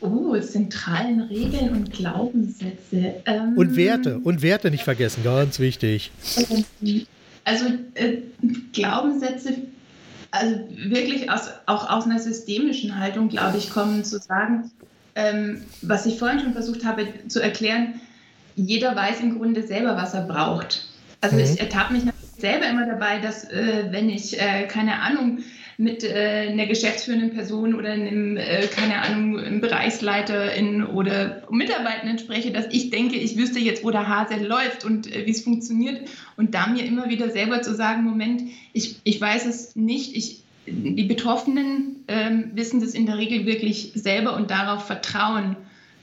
[0.00, 3.14] Oh, zentralen Regeln und Glaubenssätze.
[3.26, 6.10] Ähm, und Werte, und Werte nicht vergessen, ganz wichtig.
[7.44, 8.18] Also äh,
[8.72, 9.54] Glaubenssätze,
[10.30, 14.70] also wirklich aus, auch aus einer systemischen Haltung, glaube ich, kommen zu sagen,
[15.14, 18.00] ähm, was ich vorhin schon versucht habe zu erklären,
[18.54, 20.88] jeder weiß im Grunde selber, was er braucht.
[21.20, 21.42] Also mhm.
[21.42, 22.02] ich ertappe mich
[22.38, 25.40] selber immer dabei, dass äh, wenn ich, äh, keine Ahnung,
[25.80, 32.18] mit äh, einer geschäftsführenden Person oder einem, äh, keine Ahnung, einem Bereichsleiter in, oder Mitarbeitenden
[32.18, 35.42] spreche, dass ich denke, ich wüsste jetzt, wo der Hase läuft und äh, wie es
[35.42, 36.08] funktioniert.
[36.36, 40.42] Und da mir immer wieder selber zu sagen, Moment, ich, ich weiß es nicht, ich,
[40.66, 45.56] die Betroffenen ähm, wissen das in der Regel wirklich selber und darauf vertrauen.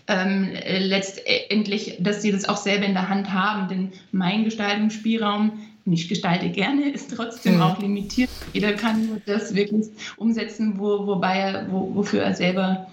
[0.08, 3.68] Ähm, letztendlich, dass sie das auch selber in der Hand haben.
[3.68, 5.60] Denn mein Gestaltungsspielraum
[5.94, 7.62] ich gestalte gerne, ist trotzdem mhm.
[7.62, 8.30] auch limitiert.
[8.54, 12.88] Jeder kann nur das wirklich umsetzen, wo, wobei er, wo, wofür er selber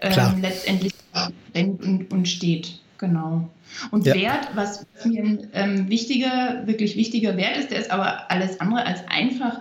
[0.00, 0.92] ähm, letztendlich
[1.54, 2.80] denkt und, und steht.
[2.98, 3.48] genau.
[3.90, 4.14] Und ja.
[4.14, 8.86] Wert, was mir ein ähm, wichtiger, wirklich wichtiger Wert ist, der ist aber alles andere
[8.86, 9.60] als einfach,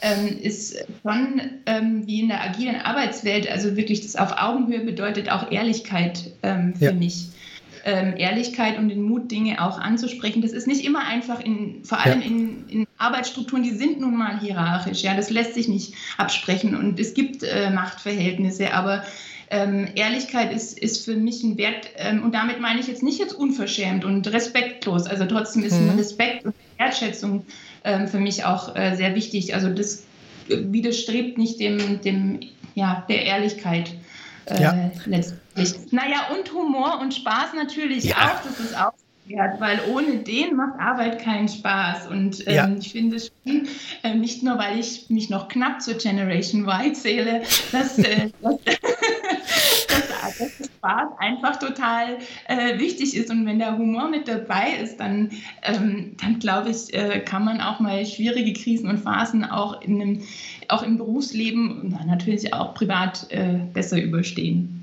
[0.00, 5.30] ähm, ist schon ähm, wie in der agilen Arbeitswelt, also wirklich das auf Augenhöhe bedeutet
[5.30, 6.92] auch Ehrlichkeit ähm, für ja.
[6.92, 7.28] mich.
[7.88, 10.42] Ähm, Ehrlichkeit und den Mut, Dinge auch anzusprechen.
[10.42, 12.26] Das ist nicht immer einfach, in, vor allem ja.
[12.26, 15.02] in, in, Arbeitsstrukturen, die sind nun mal hierarchisch.
[15.02, 19.04] Ja, das lässt sich nicht absprechen und es gibt äh, Machtverhältnisse, aber
[19.50, 23.20] ähm, Ehrlichkeit ist, ist für mich ein Wert ähm, und damit meine ich jetzt nicht
[23.20, 25.06] jetzt unverschämt und respektlos.
[25.06, 25.90] Also trotzdem ist mhm.
[25.90, 27.46] Respekt und Wertschätzung
[27.84, 29.54] ähm, für mich auch äh, sehr wichtig.
[29.54, 30.02] Also das
[30.48, 32.40] widerstrebt nicht dem, dem
[32.74, 33.94] ja, der Ehrlichkeit.
[34.46, 34.90] Äh, ja.
[35.04, 35.45] letztlich.
[35.90, 38.16] Naja, und Humor und Spaß natürlich ja.
[38.16, 38.92] auch, das ist auch
[39.28, 42.08] wert, weil ohne den macht Arbeit keinen Spaß.
[42.08, 42.70] Und ähm, ja.
[42.78, 43.68] ich finde es schon,
[44.02, 47.42] äh, nicht nur, weil ich mich noch knapp zur Generation Y zähle,
[47.72, 48.56] dass, äh, dass,
[49.88, 53.30] dass, dass Spaß einfach total äh, wichtig ist.
[53.30, 55.30] Und wenn der Humor mit dabei ist, dann,
[55.62, 60.00] ähm, dann glaube ich, äh, kann man auch mal schwierige Krisen und Phasen auch, in
[60.00, 60.22] einem,
[60.68, 64.75] auch im Berufsleben und natürlich auch privat äh, besser überstehen.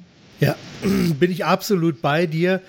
[0.44, 0.56] Ja,
[1.20, 2.62] bin ich absolut bei dir.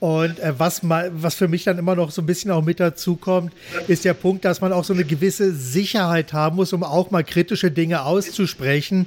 [0.00, 2.80] Und äh, was mal, was für mich dann immer noch so ein bisschen auch mit
[2.80, 3.52] dazu kommt,
[3.86, 7.24] ist der Punkt, dass man auch so eine gewisse Sicherheit haben muss, um auch mal
[7.24, 9.06] kritische Dinge auszusprechen.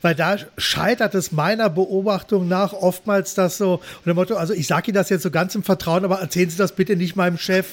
[0.00, 4.88] Weil da scheitert es meiner Beobachtung nach oftmals das so, und Motto, also ich sage
[4.88, 7.66] Ihnen das jetzt so ganz im Vertrauen, aber erzählen Sie das bitte nicht meinem Chef.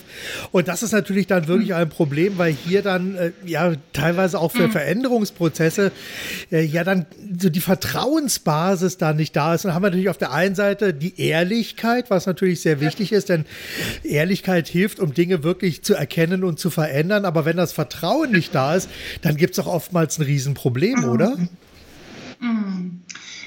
[0.51, 4.51] Und das ist natürlich dann wirklich ein Problem, weil hier dann äh, ja teilweise auch
[4.51, 4.71] für mhm.
[4.71, 5.93] Veränderungsprozesse
[6.51, 7.05] äh, ja dann
[7.39, 9.63] so die Vertrauensbasis da nicht da ist.
[9.63, 13.29] Und haben wir natürlich auf der einen Seite die Ehrlichkeit, was natürlich sehr wichtig ist,
[13.29, 13.45] denn
[14.03, 17.25] Ehrlichkeit hilft, um Dinge wirklich zu erkennen und zu verändern.
[17.25, 18.89] Aber wenn das Vertrauen nicht da ist,
[19.21, 21.09] dann gibt es auch oftmals ein Riesenproblem, mhm.
[21.09, 21.37] oder?
[22.39, 23.01] Mhm.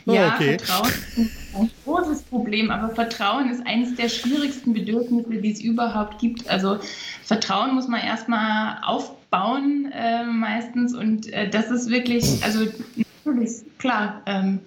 [0.07, 0.59] Ja, oh, okay.
[0.59, 6.18] Vertrauen ist ein großes Problem, aber Vertrauen ist eines der schwierigsten Bedürfnisse, die es überhaupt
[6.18, 6.48] gibt.
[6.48, 6.79] Also
[7.24, 12.66] Vertrauen muss man erstmal aufbauen äh, meistens und äh, das ist wirklich, also
[13.24, 14.61] natürlich, klar, ähm,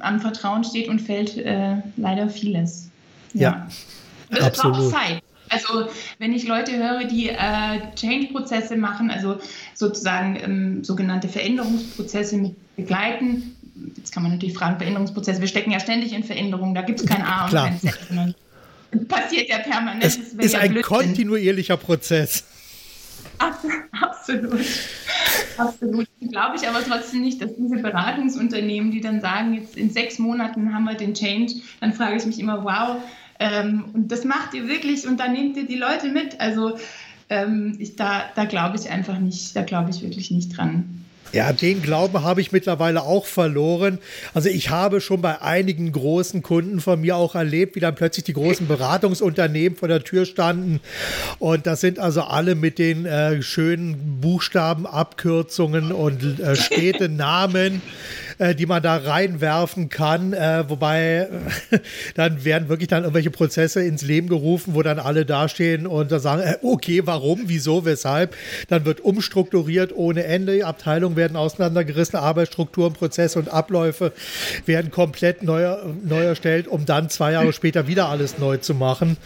[0.00, 2.90] am Vertrauen steht und fällt äh, leider vieles.
[3.34, 3.66] Ja,
[4.30, 5.22] ja es braucht Zeit.
[5.48, 9.38] Also wenn ich Leute höre, die äh, Change-Prozesse machen, also
[9.74, 13.54] sozusagen ähm, sogenannte Veränderungsprozesse mit begleiten,
[13.96, 17.06] jetzt kann man natürlich fragen, Veränderungsprozesse, wir stecken ja ständig in Veränderungen, da gibt es
[17.06, 17.98] kein A und kein Z,
[19.08, 20.04] passiert ja permanent.
[20.04, 20.96] Es ist ja ein Blödsinn.
[20.96, 22.44] kontinuierlicher Prozess.
[23.38, 24.60] Absolut.
[25.58, 26.08] Absolut.
[26.20, 30.74] Glaube ich aber trotzdem nicht, dass diese Beratungsunternehmen, die dann sagen, jetzt in sechs Monaten
[30.74, 33.02] haben wir den Change, dann frage ich mich immer, wow,
[33.38, 36.40] ähm, und das macht ihr wirklich und dann nehmt ihr die Leute mit.
[36.40, 36.78] Also
[37.28, 41.01] ähm, ich, da, da glaube ich einfach nicht, da glaube ich wirklich nicht dran.
[41.32, 43.98] Ja, den Glauben habe ich mittlerweile auch verloren.
[44.34, 48.24] Also ich habe schon bei einigen großen Kunden von mir auch erlebt, wie dann plötzlich
[48.24, 50.80] die großen Beratungsunternehmen vor der Tür standen.
[51.38, 57.80] Und das sind also alle mit den äh, schönen Buchstaben, Abkürzungen und äh, Städtenamen.
[58.38, 60.32] Äh, die man da reinwerfen kann.
[60.32, 61.28] Äh, wobei
[61.70, 61.78] äh,
[62.14, 66.18] dann werden wirklich dann irgendwelche Prozesse ins Leben gerufen, wo dann alle dastehen und da
[66.18, 68.34] sagen, äh, okay, warum, wieso, weshalb.
[68.68, 70.64] Dann wird umstrukturiert ohne Ende.
[70.64, 74.12] Abteilungen werden auseinandergerissen, Arbeitsstrukturen, Prozesse und Abläufe
[74.66, 79.16] werden komplett neu, neu erstellt, um dann zwei Jahre später wieder alles neu zu machen.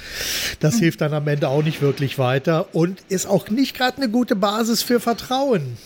[0.61, 4.09] Das hilft dann am Ende auch nicht wirklich weiter und ist auch nicht gerade eine
[4.09, 5.77] gute Basis für Vertrauen.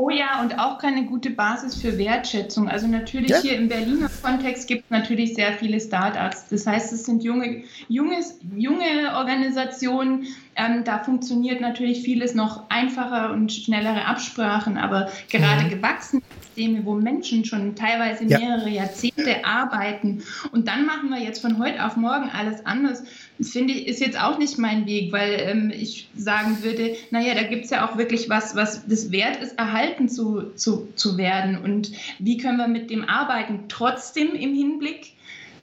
[0.00, 2.68] Oh ja, und auch keine gute Basis für Wertschätzung.
[2.68, 3.40] Also natürlich ja.
[3.40, 6.48] hier im Berliner Kontext gibt es natürlich sehr viele Startups.
[6.50, 10.28] Das heißt, es sind junge, junges, junge Organisationen.
[10.54, 15.70] Ähm, da funktioniert natürlich vieles noch einfacher und schnellere Absprachen, aber gerade mhm.
[15.70, 16.22] gewachsene
[16.58, 18.82] Systeme, wo Menschen schon teilweise mehrere ja.
[18.82, 23.04] Jahrzehnte arbeiten und dann machen wir jetzt von heute auf morgen alles anders,
[23.40, 27.44] finde ich, ist jetzt auch nicht mein Weg, weil ähm, ich sagen würde, naja, da
[27.44, 31.58] gibt es ja auch wirklich was, was das wert ist, erhalten zu, zu, zu werden.
[31.58, 35.12] Und wie können wir mit dem arbeiten, trotzdem im Hinblick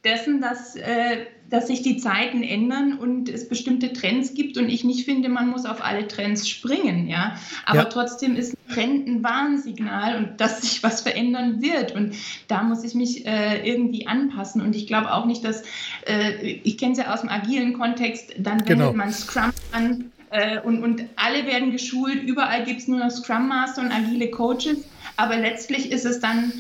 [0.05, 4.84] dessen, dass, äh, dass sich die Zeiten ändern und es bestimmte Trends gibt und ich
[4.84, 7.36] nicht finde, man muss auf alle Trends springen, ja.
[7.65, 7.86] Aber ja.
[7.86, 12.15] trotzdem ist ein Trend ein Warnsignal und dass sich was verändern wird und
[12.47, 15.63] da muss ich mich äh, irgendwie anpassen und ich glaube auch nicht, dass,
[16.08, 18.93] äh, ich kenne es ja aus dem agilen Kontext, dann wendet genau.
[18.93, 23.47] man Scrum an, äh, und, und alle werden geschult, überall gibt es nur noch Scrum
[23.47, 24.77] Master und agile Coaches,
[25.15, 26.51] aber letztlich ist es dann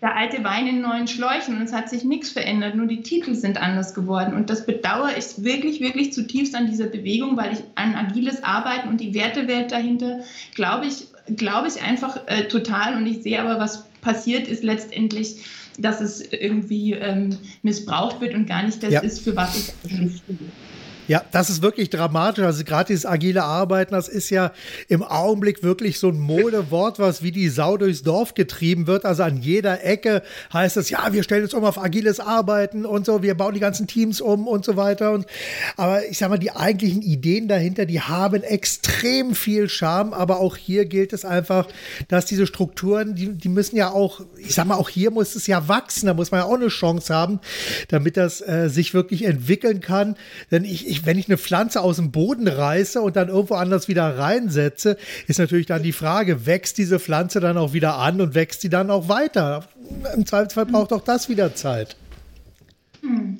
[0.00, 3.34] der alte Wein in neuen Schläuchen und es hat sich nichts verändert, nur die Titel
[3.34, 4.34] sind anders geworden.
[4.34, 8.88] Und das bedauere ich wirklich, wirklich zutiefst an dieser Bewegung, weil ich an agiles Arbeiten
[8.88, 10.20] und die Wertewelt dahinter
[10.54, 12.96] glaube ich, glaube ich einfach äh, total.
[12.96, 15.44] Und ich sehe aber, was passiert ist letztendlich,
[15.78, 19.00] dass es irgendwie ähm, missbraucht wird und gar nicht das ja.
[19.00, 20.38] ist, für was ich eigentlich stehe.
[21.08, 22.44] Ja, das ist wirklich dramatisch.
[22.44, 24.52] Also gerade dieses agile Arbeiten, das ist ja
[24.88, 29.04] im Augenblick wirklich so ein Modewort, was wie die Sau durchs Dorf getrieben wird.
[29.04, 33.04] Also an jeder Ecke heißt es, ja, wir stellen uns um auf agiles Arbeiten und
[33.06, 35.10] so, wir bauen die ganzen Teams um und so weiter.
[35.10, 35.26] Und,
[35.76, 40.12] aber ich sag mal, die eigentlichen Ideen dahinter, die haben extrem viel Charme.
[40.12, 41.66] Aber auch hier gilt es einfach,
[42.06, 45.48] dass diese Strukturen, die, die müssen ja auch, ich sag mal, auch hier muss es
[45.48, 46.06] ja wachsen.
[46.06, 47.40] Da muss man ja auch eine Chance haben,
[47.88, 50.14] damit das äh, sich wirklich entwickeln kann.
[50.52, 53.88] Denn ich, ich, wenn ich eine Pflanze aus dem Boden reiße und dann irgendwo anders
[53.88, 58.34] wieder reinsetze, ist natürlich dann die Frage, wächst diese Pflanze dann auch wieder an und
[58.34, 59.66] wächst sie dann auch weiter?
[60.14, 61.96] Im Zweifelsfall braucht auch das wieder Zeit.
[63.00, 63.38] Hm.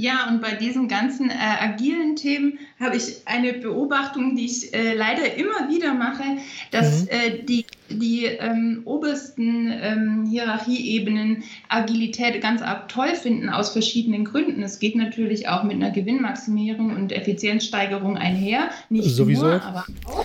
[0.00, 4.94] Ja, und bei diesen ganzen äh, agilen Themen habe ich eine Beobachtung, die ich äh,
[4.94, 6.22] leider immer wieder mache,
[6.70, 7.08] dass mhm.
[7.10, 14.62] äh, die, die ähm, obersten ähm, Hierarchieebenen Agilität ganz arg toll finden aus verschiedenen Gründen.
[14.62, 19.48] Es geht natürlich auch mit einer Gewinnmaximierung und Effizienzsteigerung einher, nicht Sowieso.
[19.48, 20.24] nur, aber auch.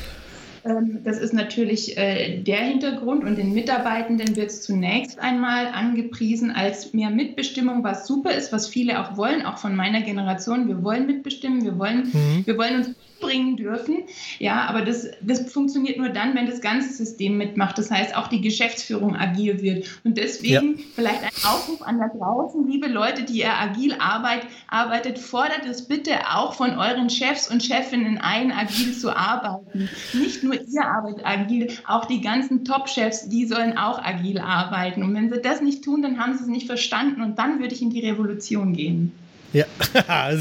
[0.66, 6.52] Ähm, das ist natürlich äh, der Hintergrund und den Mitarbeitenden wird es zunächst einmal angepriesen
[6.52, 10.68] als mehr Mitbestimmung, was super ist, was viele auch wollen, auch von meiner Generation.
[10.68, 12.46] Wir wollen mitbestimmen, wir wollen, mhm.
[12.46, 12.90] wir wollen uns
[13.26, 14.04] bringen dürfen.
[14.40, 17.78] Ja, aber das, das funktioniert nur dann, wenn das ganze System mitmacht.
[17.78, 19.88] Das heißt, auch die Geschäftsführung agil wird.
[20.04, 20.84] Und deswegen ja.
[20.96, 25.88] vielleicht ein Aufruf an da draußen, liebe Leute, die ihr agil arbeit, arbeitet, fordert es
[25.88, 29.90] bitte auch von euren Chefs und Chefinnen ein, agil zu arbeiten.
[30.14, 35.04] Nicht nur ihr arbeitet agil, auch die ganzen Top-Chefs, die sollen auch agil arbeiten.
[35.04, 37.74] Und wenn sie das nicht tun, dann haben sie es nicht verstanden und dann würde
[37.74, 39.12] ich in die Revolution gehen.
[39.56, 39.66] Ja,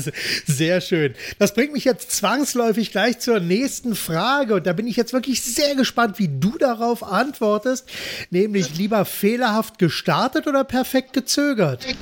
[0.46, 1.14] sehr schön.
[1.38, 5.40] Das bringt mich jetzt zwangsläufig gleich zur nächsten Frage und da bin ich jetzt wirklich
[5.40, 7.88] sehr gespannt, wie du darauf antwortest,
[8.31, 11.87] nämlich lieber fehlerhaft gestartet oder perfekt gezögert?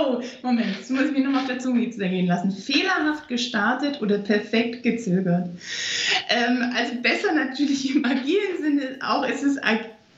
[0.00, 2.50] Oh, Moment, jetzt muss ich mir nochmal auf der Zunge zergehen lassen.
[2.52, 5.48] Fehlerhaft gestartet oder perfekt gezögert?
[6.28, 9.58] Ähm, also besser natürlich im agilen Sinne auch, ist es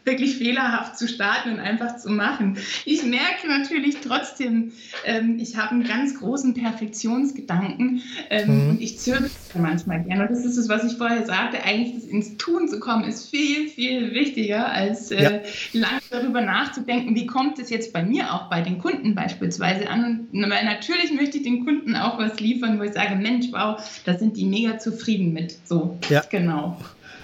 [0.05, 2.57] wirklich fehlerhaft zu starten und einfach zu machen.
[2.85, 4.73] Ich merke natürlich trotzdem,
[5.05, 8.71] ähm, ich habe einen ganz großen Perfektionsgedanken ähm, mhm.
[8.71, 10.23] und ich zögere manchmal gerne.
[10.23, 13.31] Und das ist es, was ich vorher sagte, eigentlich das ins Tun zu kommen, ist
[13.31, 15.31] viel, viel wichtiger, als äh, ja.
[15.73, 20.29] lange darüber nachzudenken, wie kommt es jetzt bei mir auch bei den Kunden beispielsweise an.
[20.33, 23.81] Und, weil natürlich möchte ich den Kunden auch was liefern, wo ich sage, Mensch, wow,
[24.05, 25.57] da sind die mega zufrieden mit.
[25.65, 26.23] So, ja.
[26.31, 26.79] genau.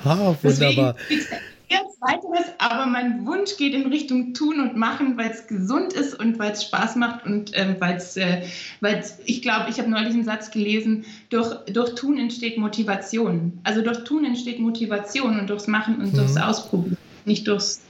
[0.04, 0.94] Ah, wunderbar.
[1.10, 1.36] Deswegen,
[1.68, 6.18] jetzt weiteres, aber mein Wunsch geht in Richtung tun und machen, weil es gesund ist
[6.18, 8.42] und weil es Spaß macht und ähm, weil es, äh,
[9.24, 13.58] ich glaube, ich habe neulich einen Satz gelesen, durch, durch Tun entsteht Motivation.
[13.64, 16.16] Also durch Tun entsteht Motivation und durchs Machen und mhm.
[16.16, 17.82] durchs Ausprobieren, nicht durchs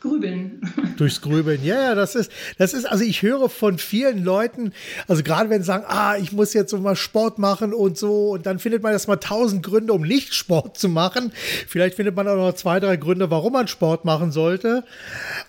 [0.00, 0.60] Grübeln.
[1.02, 4.72] Durchs Grübeln, ja, ja, das ist, das ist, also ich höre von vielen Leuten,
[5.08, 8.30] also gerade wenn sie sagen, ah, ich muss jetzt so mal Sport machen und so,
[8.30, 11.32] und dann findet man erstmal tausend Gründe, um nicht Sport zu machen.
[11.66, 14.84] Vielleicht findet man auch noch zwei, drei Gründe, warum man Sport machen sollte.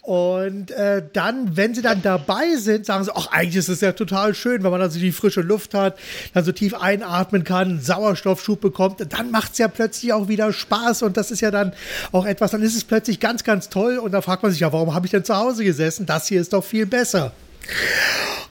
[0.02, 3.92] Und äh, dann, wenn sie dann dabei sind, sagen sie, ach, eigentlich ist es ja
[3.92, 6.00] total schön, wenn man also die frische Luft hat,
[6.34, 11.04] dann so tief einatmen kann, Sauerstoffschub bekommt, dann macht es ja plötzlich auch wieder Spaß
[11.04, 11.74] und das ist ja dann
[12.12, 14.74] auch etwas, dann ist es plötzlich ganz, ganz toll und da fragt man sich ja,
[14.74, 16.06] warum habe ich denn zu Hause gesessen?
[16.06, 17.32] Das hier ist doch viel besser.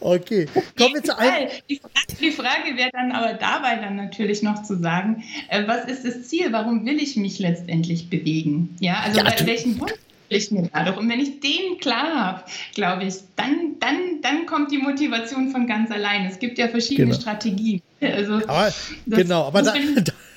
[0.01, 1.49] Okay, kommen wir zu einem.
[1.69, 5.85] Die Frage, die Frage wäre dann aber dabei dann natürlich noch zu sagen, äh, was
[5.85, 6.53] ist das Ziel?
[6.53, 8.77] Warum will ich mich letztendlich bewegen?
[8.81, 9.93] Ja, also ja, bei welchen Wunsch
[10.29, 10.97] ich mir dadurch?
[10.97, 12.43] Und wenn ich den klar habe,
[12.75, 16.27] glaube ich, dann, dann, dann kommt die Motivation von ganz allein.
[16.27, 17.21] Es gibt ja verschiedene genau.
[17.21, 17.83] Strategien.
[18.01, 18.73] Also, aber,
[19.07, 20.13] genau, aber da, da,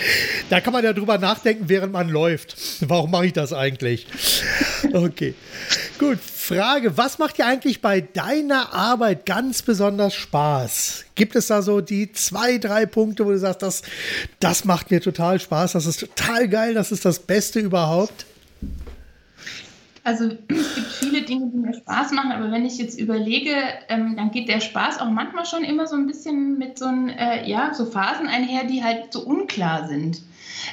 [0.50, 2.56] da kann man ja drüber nachdenken, während man läuft.
[2.80, 4.06] Warum mache ich das eigentlich?
[4.92, 5.34] Okay.
[5.98, 11.04] Gut, Frage, was macht dir eigentlich bei deiner Arbeit ganz besonders Spaß?
[11.14, 13.82] Gibt es da so die zwei, drei Punkte, wo du sagst, das,
[14.38, 18.26] das macht mir total Spaß, das ist total geil, das ist das Beste überhaupt?
[20.06, 23.56] Also es gibt viele Dinge, die mir Spaß machen, aber wenn ich jetzt überlege,
[23.88, 27.08] ähm, dann geht der Spaß auch manchmal schon immer so ein bisschen mit so, ein,
[27.08, 30.22] äh, ja, so Phasen einher, die halt so unklar sind.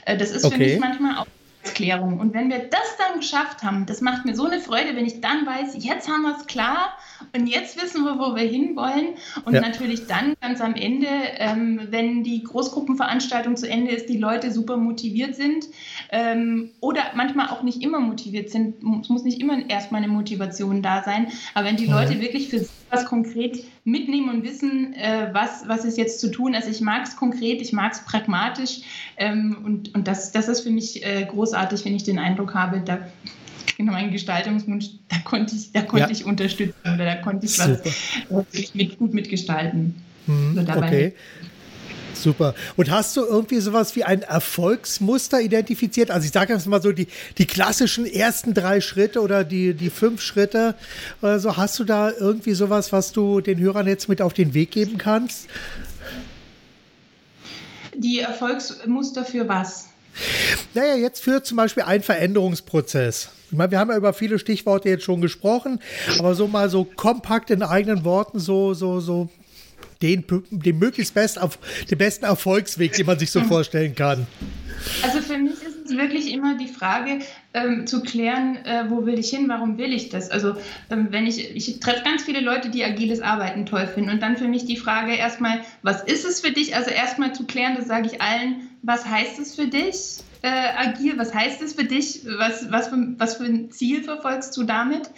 [0.05, 0.53] Äh, das ist okay.
[0.53, 1.25] für mich manchmal auch
[1.63, 2.19] Klärung.
[2.19, 5.21] Und wenn wir das dann geschafft haben, das macht mir so eine Freude, wenn ich
[5.21, 6.97] dann weiß, jetzt haben wir es klar
[7.35, 9.15] und jetzt wissen wir, wo wir hinwollen.
[9.45, 9.61] Und ja.
[9.61, 11.07] natürlich dann ganz am Ende,
[11.37, 15.65] ähm, wenn die Großgruppenveranstaltung zu Ende ist, die Leute super motiviert sind
[16.11, 18.75] ähm, oder manchmal auch nicht immer motiviert sind.
[19.01, 21.93] Es muss nicht immer erstmal eine Motivation da sein, aber wenn die mhm.
[21.93, 26.55] Leute wirklich für was konkret mitnehmen und wissen, äh, was, was ist jetzt zu tun.
[26.55, 28.81] Also ich mag es konkret, ich mag es pragmatisch
[29.17, 32.81] ähm, und, und das, das ist für mich äh, großartig, wenn ich den Eindruck habe,
[32.85, 32.99] da
[33.77, 36.11] genau, mein Gestaltungswunsch, da konnte ich, da konnte ja.
[36.11, 39.95] ich unterstützen oder da konnte ich was mit, gut mitgestalten.
[40.27, 41.13] Mhm, also okay.
[42.23, 42.55] Super.
[42.77, 46.09] Und hast du irgendwie sowas wie ein Erfolgsmuster identifiziert?
[46.09, 47.07] Also ich sage jetzt mal so die,
[47.37, 50.75] die klassischen ersten drei Schritte oder die, die fünf Schritte
[51.21, 51.57] oder so.
[51.57, 54.97] Hast du da irgendwie sowas, was du den Hörern jetzt mit auf den Weg geben
[54.97, 55.47] kannst?
[57.93, 59.89] Die Erfolgsmuster für was?
[60.73, 63.31] Naja, jetzt für zum Beispiel einen Veränderungsprozess.
[63.51, 65.79] Ich meine, wir haben ja über viele Stichworte jetzt schon gesprochen,
[66.19, 69.29] aber so mal so kompakt in eigenen Worten, so, so, so
[70.03, 71.57] den, den möglichst best, auf,
[71.89, 74.27] den besten Erfolgsweg, den man sich so vorstellen kann.
[75.01, 77.19] Also für mich ist es wirklich immer die Frage
[77.53, 80.29] ähm, zu klären, äh, wo will ich hin, warum will ich das?
[80.29, 80.55] Also
[80.89, 84.35] ähm, wenn ich, ich treffe ganz viele Leute, die agiles Arbeiten toll finden und dann
[84.35, 86.75] für mich die Frage erstmal, was ist es für dich?
[86.75, 90.17] Also erstmal zu klären, das sage ich allen, was heißt es für dich?
[90.41, 92.25] Äh, agil, was heißt es für dich?
[92.37, 95.09] Was, was, für, was für ein Ziel verfolgst du damit?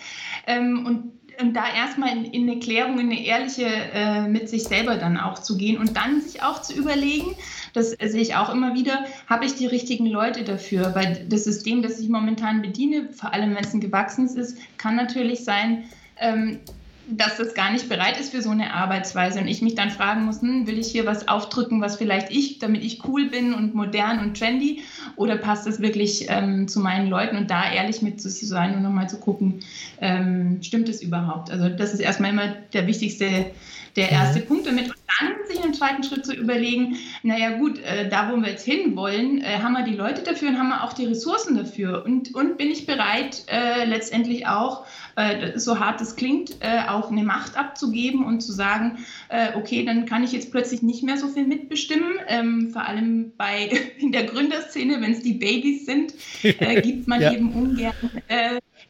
[0.46, 1.12] Ähm, und
[1.54, 5.40] da erstmal in, in, eine Klärung, in eine ehrliche äh, mit sich selber dann auch
[5.40, 7.36] zu gehen und dann sich auch zu überlegen,
[7.74, 10.96] das sehe ich auch immer wieder, habe ich die richtigen Leute dafür?
[10.96, 14.96] Weil das System, das ich momentan bediene, vor allem wenn es ein gewachsenes ist, kann
[14.96, 15.84] natürlich sein,
[16.20, 16.60] ähm,
[17.08, 20.26] dass das gar nicht bereit ist für so eine Arbeitsweise und ich mich dann fragen
[20.26, 23.76] muss, hm, will ich hier was aufdrücken, was vielleicht ich, damit ich cool bin und
[23.76, 24.82] modern und trendy
[25.16, 28.84] oder passt das wirklich ähm, zu meinen Leuten und da ehrlich mit zu sein und
[28.84, 29.62] nochmal zu gucken,
[30.02, 31.52] ähm, stimmt es überhaupt?
[31.52, 33.52] Also das ist erstmal immer der wichtigste,
[33.96, 34.46] der erste mhm.
[34.46, 34.90] Punkt damit
[35.20, 38.96] dann sich im zweiten Schritt zu überlegen, naja gut, äh, da wo wir jetzt hin
[38.96, 42.34] wollen, äh, haben wir die Leute dafür und haben wir auch die Ressourcen dafür und,
[42.36, 44.86] und bin ich bereit äh, letztendlich auch
[45.16, 49.86] äh, so hart es klingt, äh, auch eine Macht abzugeben und zu sagen, äh, okay,
[49.86, 52.14] dann kann ich jetzt plötzlich nicht mehr so viel mitbestimmen.
[52.28, 56.14] Ähm, vor allem bei in der Gründerszene, wenn es die Babys sind,
[56.84, 57.34] gibt man ja.
[57.34, 57.94] eben ungern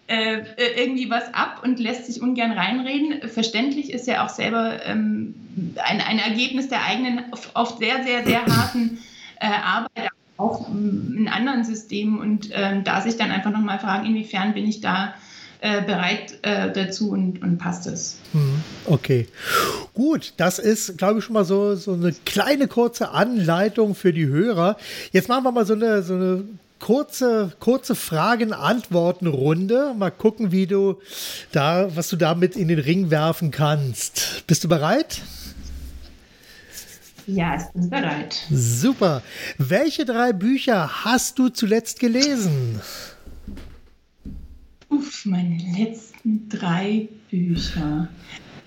[0.08, 3.28] äh, äh, irgendwie was ab und lässt sich ungern reinreden.
[3.30, 5.36] Verständlich ist ja auch selber ähm,
[5.84, 8.99] ein, ein Ergebnis der eigenen, oft sehr, sehr, sehr harten
[9.39, 14.66] Arbeit, auch in anderen Systemen und ähm, da sich dann einfach nochmal fragen, inwiefern bin
[14.66, 15.14] ich da
[15.62, 18.18] äh, bereit äh, dazu und, und passt es.
[18.34, 19.28] Hm, okay.
[19.93, 24.28] Gut, das ist, glaube ich, schon mal so, so eine kleine kurze Anleitung für die
[24.28, 24.78] Hörer.
[25.12, 26.43] Jetzt machen wir mal so eine, so eine
[26.86, 29.96] kurze, kurze Fragen-Antworten-Runde.
[29.98, 31.00] Mal gucken, wie du
[31.52, 34.44] da, was du damit in den Ring werfen kannst.
[34.46, 35.24] Bist du bereit?
[37.26, 38.40] Ja, ich bin bereit.
[38.52, 39.24] Super.
[39.58, 42.80] Welche drei Bücher hast du zuletzt gelesen?
[44.90, 48.10] Uff, meine letzten drei Bücher.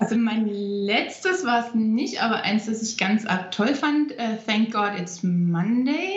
[0.01, 4.39] Also mein letztes war es nicht, aber eins, das ich ganz arg toll fand, äh,
[4.45, 6.17] Thank God It's Monday.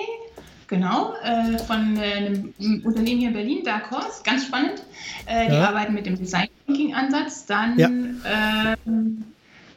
[0.71, 4.81] Genau, äh, von äh, einem Unternehmen hier in Berlin, Dark Horse, ganz spannend.
[5.25, 5.67] Äh, die ja.
[5.67, 7.45] arbeiten mit dem Design Thinking Ansatz.
[7.45, 7.87] Dann ja.
[7.89, 9.25] ähm,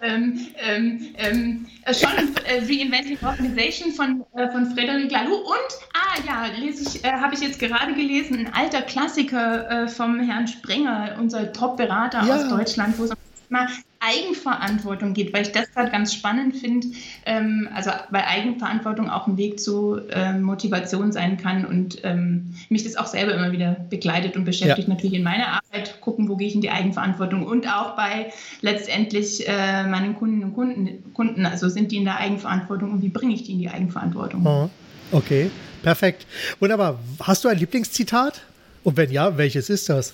[0.01, 2.13] ähm, ähm, ähm, äh, schon
[2.45, 7.41] äh, Reinventing Organization von, äh, von Frederic Laloux und, ah ja, lese ich, habe ich
[7.41, 12.37] jetzt gerade gelesen, ein alter Klassiker vom Herrn Sprenger, unser Top-Berater ja.
[12.37, 13.11] aus Deutschland, wo es
[13.49, 13.67] mal
[14.05, 16.89] Eigenverantwortung geht, weil ich das gerade ganz spannend finde,
[17.27, 22.85] ähm, also weil Eigenverantwortung auch ein Weg zu ähm, Motivation sein kann und ähm, mich
[22.85, 24.95] das auch selber immer wieder begleitet und beschäftigt ja.
[24.95, 29.49] natürlich in meiner Arbeit, gucken, wo gehe ich in die Eigenverantwortung und auch bei letztendlich
[29.49, 33.35] äh, meinen Kunden und Kunden, Kunden, also sind die in der Eigenverantwortung und wie bringe
[33.35, 34.47] ich die in die Eigenverantwortung?
[34.47, 34.71] Oh,
[35.13, 35.51] okay,
[35.83, 36.27] perfekt.
[36.61, 36.99] Wunderbar.
[37.21, 38.43] Hast du ein Lieblingszitat?
[38.83, 40.13] Und wenn ja, welches ist das?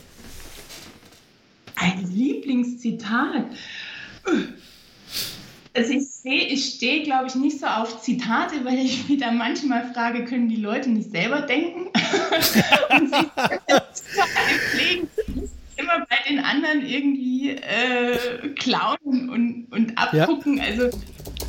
[1.74, 3.46] Ein Lieblingszitat.
[5.72, 9.30] Also ich sehe, ich stehe, glaube ich, nicht so auf Zitate, weil ich mich da
[9.30, 11.86] manchmal frage, können die Leute nicht selber denken?
[12.90, 13.28] und sie
[14.70, 15.08] pflegen
[15.76, 20.58] immer bei den anderen irgendwie äh, klauen und, und abgucken.
[20.58, 20.64] Ja.
[20.64, 20.90] Also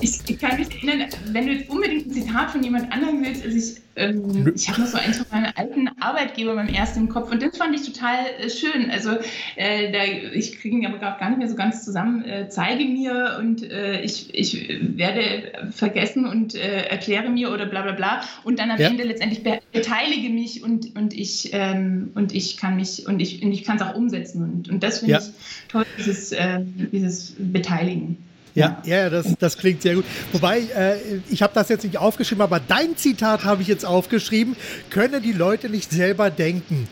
[0.01, 3.45] ich, ich, kann mich erinnern, wenn du jetzt unbedingt ein Zitat von jemand anderem willst,
[3.45, 7.09] also ich, ähm, ich habe noch so eins von meinem alten Arbeitgeber beim ersten im
[7.09, 8.89] Kopf und das fand ich total äh, schön.
[8.89, 9.11] Also
[9.55, 12.23] äh, da, ich kriege ihn aber gerade gar nicht mehr so ganz zusammen.
[12.23, 17.81] Äh, zeige mir und äh, ich, ich werde vergessen und äh, erkläre mir oder bla
[17.81, 18.87] bla bla und dann am ja.
[18.87, 23.43] Ende letztendlich be beteilige mich und, und ich ähm, und ich kann mich und ich,
[23.43, 25.19] und ich kann es auch umsetzen und, und das finde ja.
[25.19, 25.31] ich
[25.67, 26.59] toll, dieses, äh,
[26.91, 28.17] dieses Beteiligen.
[28.53, 30.05] Ja, ja, das, das klingt sehr gut.
[30.33, 30.97] Wobei, äh,
[31.29, 34.55] ich habe das jetzt nicht aufgeschrieben, aber dein Zitat habe ich jetzt aufgeschrieben.
[34.89, 36.87] Könne die Leute nicht selber denken.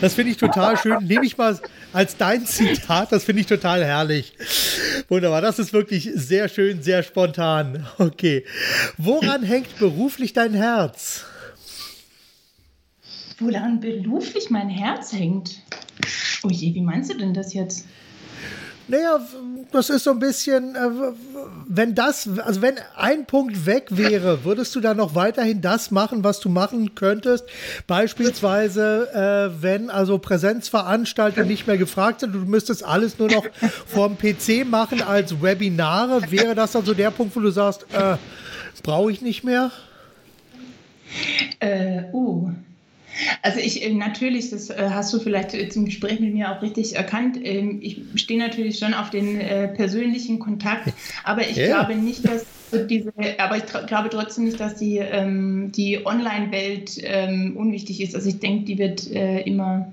[0.00, 1.04] Das finde ich total schön.
[1.04, 1.58] Nehme ich mal
[1.92, 3.12] als dein Zitat.
[3.12, 4.32] Das finde ich total herrlich.
[5.08, 5.42] Wunderbar.
[5.42, 7.86] Das ist wirklich sehr schön, sehr spontan.
[7.98, 8.44] Okay.
[8.96, 11.24] Woran hängt beruflich dein Herz?
[13.38, 15.60] Woran beruflich mein Herz hängt?
[16.42, 17.86] Oh je, wie meinst du denn das jetzt?
[18.88, 19.20] Naja,
[19.72, 20.78] das ist so ein bisschen, äh,
[21.66, 26.22] wenn das, also wenn ein Punkt weg wäre, würdest du dann noch weiterhin das machen,
[26.22, 27.44] was du machen könntest?
[27.88, 33.46] Beispielsweise, äh, wenn also Präsenzveranstalter nicht mehr gefragt sind, du müsstest alles nur noch
[33.86, 38.16] vorm PC machen als Webinare, wäre das dann so der Punkt, wo du sagst, äh,
[38.84, 39.72] brauche ich nicht mehr?
[41.58, 42.35] Äh, uh.
[43.46, 46.96] Also ich äh, natürlich, das äh, hast du vielleicht zum Gespräch mit mir auch richtig
[46.96, 47.38] erkannt.
[47.40, 50.92] Ähm, ich stehe natürlich schon auf den äh, persönlichen Kontakt,
[51.22, 51.68] aber ich yeah.
[51.68, 52.44] glaube nicht, dass
[52.90, 58.16] diese, aber ich glaube trotzdem nicht, dass die, ähm, die Online-Welt ähm, unwichtig ist.
[58.16, 59.92] Also ich denke, die wird immer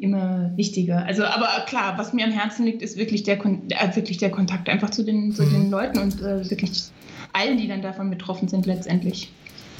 [0.00, 1.04] immer wichtiger.
[1.06, 4.68] Also, aber klar, was mir am Herzen liegt, ist wirklich der, äh, wirklich der Kontakt
[4.68, 5.70] einfach zu den, zu den mhm.
[5.72, 6.84] Leuten und äh, wirklich
[7.32, 9.32] allen, die dann davon betroffen sind letztendlich.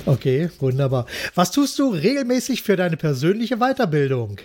[0.06, 1.06] Okay, wunderbar.
[1.34, 4.38] Was tust du regelmäßig für deine persönliche Weiterbildung?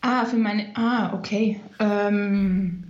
[0.00, 0.66] Ah, für meine.
[0.74, 1.60] Ah, okay.
[1.78, 2.84] Ähm,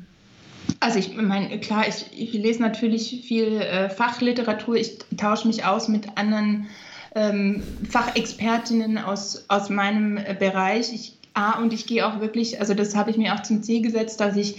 [0.78, 4.76] also ich meine, klar, ich, ich, lese natürlich viel äh, Fachliteratur.
[4.76, 6.68] Ich tausche mich aus mit anderen
[7.14, 10.92] ähm, Fachexpertinnen aus, aus meinem äh, Bereich.
[10.92, 13.80] Ich Ah, und ich gehe auch wirklich, also das habe ich mir auch zum Ziel
[13.80, 14.56] gesetzt, dass ich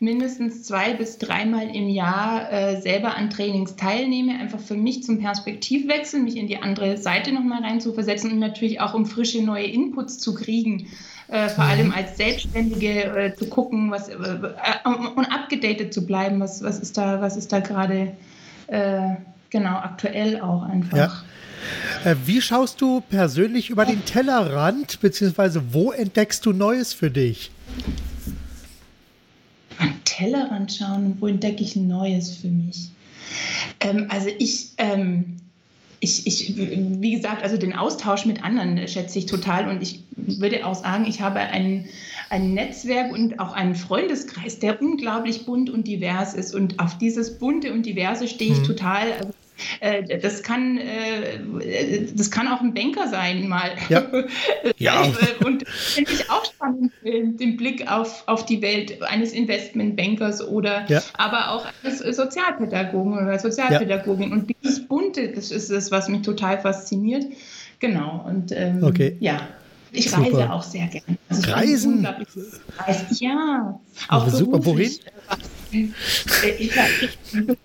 [0.00, 5.20] mindestens zwei bis dreimal im Jahr äh, selber an Trainings teilnehme, einfach für mich zum
[5.20, 9.44] Perspektivwechsel, mich in die andere Seite nochmal rein zu versetzen und natürlich auch um frische
[9.44, 10.88] neue Inputs zu kriegen.
[11.28, 11.94] Äh, vor allem mhm.
[11.94, 14.14] als Selbstständige äh, zu gucken, was äh,
[15.14, 18.12] und abgedatet zu bleiben, was, was ist da, was ist da gerade
[18.66, 19.10] äh,
[19.50, 20.96] genau aktuell auch einfach.
[20.96, 21.12] Ja.
[22.04, 27.50] Äh, wie schaust du persönlich über den Tellerrand, beziehungsweise wo entdeckst du Neues für dich?
[29.78, 32.90] An Tellerrand schauen, wo entdecke ich Neues für mich?
[33.80, 35.36] Ähm, also ich, ähm,
[36.00, 40.66] ich, ich, wie gesagt, also den Austausch mit anderen schätze ich total und ich würde
[40.66, 41.86] auch sagen, ich habe ein,
[42.30, 47.38] ein Netzwerk und auch einen Freundeskreis, der unglaublich bunt und divers ist und auf dieses
[47.38, 48.64] bunte und diverse stehe ich mhm.
[48.64, 49.12] total.
[49.12, 49.32] Also
[50.20, 53.70] das kann, äh, das kann auch ein Banker sein mal.
[53.88, 54.04] Ja.
[54.78, 55.06] ja.
[55.06, 60.84] Äh, und finde ich auch spannend, den Blick auf, auf die Welt eines Investmentbankers oder
[60.88, 61.02] ja.
[61.14, 64.30] aber auch eines Sozialpädagogen oder Sozialpädagogin.
[64.30, 64.34] Ja.
[64.34, 67.24] Und dieses Bunte, das ist es, was mich total fasziniert.
[67.78, 68.24] Genau.
[68.26, 69.16] Und ähm, okay.
[69.20, 69.48] ja.
[69.96, 70.22] Ich Super.
[70.22, 71.18] reise auch sehr gerne.
[71.28, 72.06] Also Reisen?
[73.10, 73.78] Ja.
[74.08, 74.64] Auch super.
[74.64, 74.90] Wohin?
[75.70, 75.92] Ich,
[76.58, 77.56] ich, ich,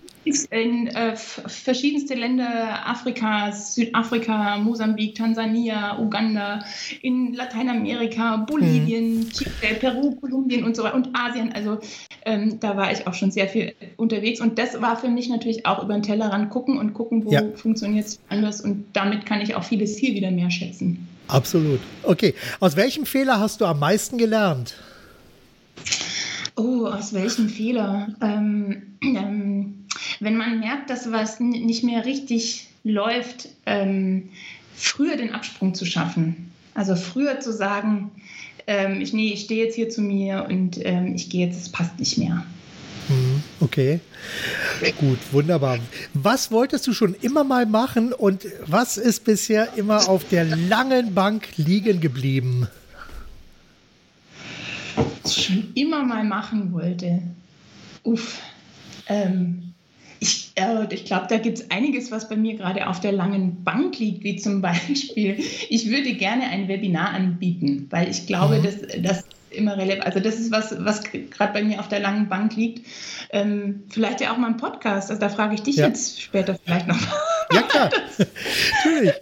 [0.50, 6.64] in äh, verschiedenste Länder Afrikas, Südafrika, Mosambik, Tansania, Uganda,
[7.02, 9.30] in Lateinamerika, Bolivien, mhm.
[9.30, 11.52] Chile, Peru, Kolumbien und so weiter und Asien.
[11.52, 11.78] Also
[12.24, 15.66] ähm, da war ich auch schon sehr viel unterwegs und das war für mich natürlich
[15.66, 17.42] auch über den Tellerrand gucken und gucken, wo ja.
[17.54, 21.08] funktioniert es anders und damit kann ich auch vieles hier wieder mehr schätzen.
[21.28, 21.80] Absolut.
[22.02, 24.74] Okay, aus welchem Fehler hast du am meisten gelernt?
[26.60, 28.08] Oh, aus welchem Fehler?
[28.20, 29.86] Ähm, ähm,
[30.20, 34.28] wenn man merkt, dass was nicht mehr richtig läuft, ähm,
[34.76, 36.52] früher den Absprung zu schaffen.
[36.74, 38.10] Also früher zu sagen,
[38.66, 41.70] ähm, ich, nee, ich stehe jetzt hier zu mir und ähm, ich gehe jetzt, es
[41.70, 42.44] passt nicht mehr.
[43.08, 44.00] Mhm, okay,
[44.98, 45.78] gut, wunderbar.
[46.12, 51.14] Was wolltest du schon immer mal machen und was ist bisher immer auf der langen
[51.14, 52.68] Bank liegen geblieben?
[55.36, 57.22] Ich schon immer mal machen wollte.
[58.02, 58.40] Uff.
[59.06, 59.74] Ähm,
[60.20, 63.64] ich, äh, ich glaube, da gibt es einiges, was bei mir gerade auf der langen
[63.64, 65.36] Bank liegt, wie zum Beispiel,
[65.68, 68.62] ich würde gerne ein Webinar anbieten, weil ich glaube, mhm.
[68.62, 70.06] dass das immer relevant.
[70.06, 72.86] Also das ist was, was gerade bei mir auf der langen Bank liegt.
[73.30, 75.10] Ähm, vielleicht ja auch mal ein Podcast.
[75.10, 75.88] Also da frage ich dich ja.
[75.88, 76.98] jetzt später vielleicht noch.
[77.52, 77.90] Ja, klar.
[78.18, 79.12] Natürlich.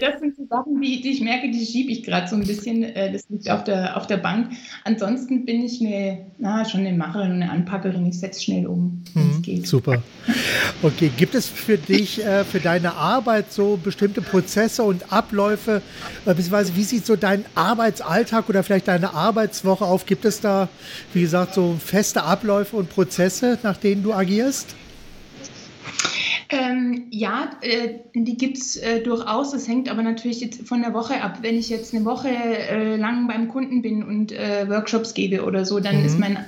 [0.00, 2.82] Das, sind so Sachen, die, die ich merke, die schiebe ich gerade so ein bisschen.
[2.82, 4.52] Äh, das liegt auf der, auf der Bank.
[4.84, 8.06] Ansonsten bin ich eine, na, schon eine Macherin und eine Anpackerin.
[8.06, 9.66] Ich setze schnell um, wenn es mhm, geht.
[9.66, 10.02] Super.
[10.82, 15.82] Okay, gibt es für dich, äh, für deine Arbeit so bestimmte Prozesse und Abläufe,
[16.24, 20.06] äh, beziehungsweise wie sieht so dein Arbeitsalltag oder vielleicht deine Arbeitswoche auf?
[20.06, 20.68] Gibt es da,
[21.14, 24.74] wie gesagt, so feste Abläufe und Prozesse, nach denen du agierst?
[26.48, 29.52] Ähm, ja, äh, die gibt es äh, durchaus.
[29.52, 31.38] Das hängt aber natürlich jetzt von der Woche ab.
[31.42, 35.64] Wenn ich jetzt eine Woche äh, lang beim Kunden bin und äh, Workshops gebe oder
[35.64, 36.06] so, dann mhm.
[36.06, 36.38] ist mein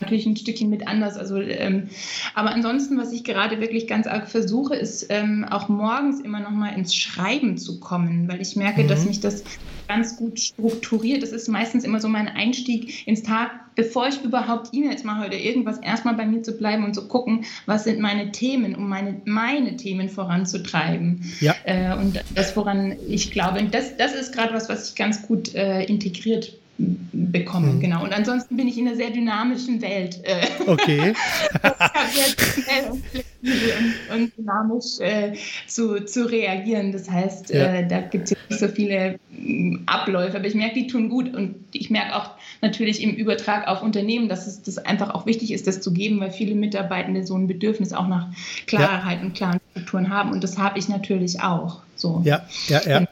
[0.00, 1.16] natürlich ein Stückchen mit anders.
[1.16, 1.88] Also, ähm,
[2.34, 6.50] aber ansonsten, was ich gerade wirklich ganz arg versuche, ist ähm, auch morgens immer noch
[6.50, 8.88] mal ins Schreiben zu kommen, weil ich merke, mhm.
[8.88, 9.44] dass mich das
[9.88, 11.22] ganz gut strukturiert.
[11.22, 15.36] Das ist meistens immer so mein Einstieg ins Tag, bevor ich überhaupt E-Mails mache oder
[15.36, 19.20] irgendwas, erstmal bei mir zu bleiben und zu gucken, was sind meine Themen, um meine,
[19.24, 21.24] meine Themen voranzutreiben.
[21.40, 21.54] Ja.
[21.64, 25.54] Äh, und das, woran ich glaube, das, das ist gerade was, was ich ganz gut
[25.54, 27.80] äh, integriert bekommen, mhm.
[27.80, 28.04] genau.
[28.04, 30.20] Und ansonsten bin ich in einer sehr dynamischen Welt.
[30.24, 30.46] Äh.
[30.66, 31.14] Okay.
[32.66, 33.02] sehr und
[34.12, 35.34] und, dynamisch äh,
[35.66, 36.92] zu, zu reagieren.
[36.92, 37.74] Das heißt, ja.
[37.74, 41.32] äh, da gibt es nicht so viele mm, Abläufe, aber ich merke, die tun gut
[41.34, 42.30] und ich merke auch
[42.62, 46.20] natürlich im Übertrag auf Unternehmen, dass es das einfach auch wichtig ist, das zu geben,
[46.20, 48.28] weil viele Mitarbeitende so ein Bedürfnis auch nach
[48.66, 49.24] Klarheit ja.
[49.24, 51.80] und klaren Strukturen haben und das habe ich natürlich auch.
[51.94, 52.22] So.
[52.24, 52.98] Ja, ja, ja.
[52.98, 53.10] Genau.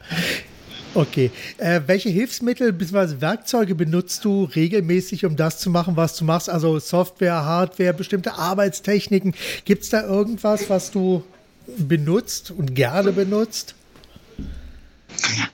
[0.95, 1.29] Okay.
[1.57, 3.21] Äh, welche Hilfsmittel bzw.
[3.21, 6.49] Werkzeuge benutzt du regelmäßig, um das zu machen, was du machst?
[6.49, 9.35] Also Software, Hardware, bestimmte Arbeitstechniken.
[9.65, 11.23] Gibt es da irgendwas, was du
[11.77, 13.75] benutzt und gerne benutzt?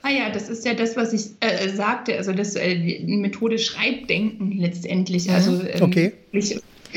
[0.02, 4.54] Ah ja, das ist ja das, was ich äh, sagte, also das äh, Methode Schreibdenken
[4.54, 5.30] letztendlich.
[5.30, 6.14] Also ähm, okay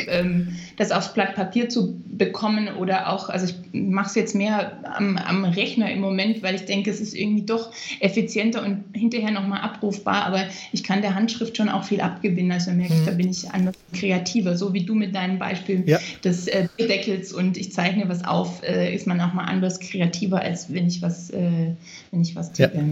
[0.09, 4.79] ähm, das aufs Blatt Papier zu bekommen oder auch, also ich mache es jetzt mehr
[4.97, 9.31] am, am, Rechner im Moment, weil ich denke, es ist irgendwie doch effizienter und hinterher
[9.31, 13.07] nochmal abrufbar, aber ich kann der Handschrift schon auch viel abgewinnen, also merke ich, mhm.
[13.07, 15.99] da bin ich anders kreativer, so wie du mit deinem Beispiel ja.
[16.23, 20.41] des äh, Deckels und ich zeichne was auf, äh, ist man auch mal anders kreativer,
[20.41, 21.73] als wenn ich was, äh,
[22.11, 22.79] wenn ich was tippe.
[22.79, 22.85] Ja.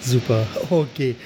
[0.00, 1.16] Super, okay.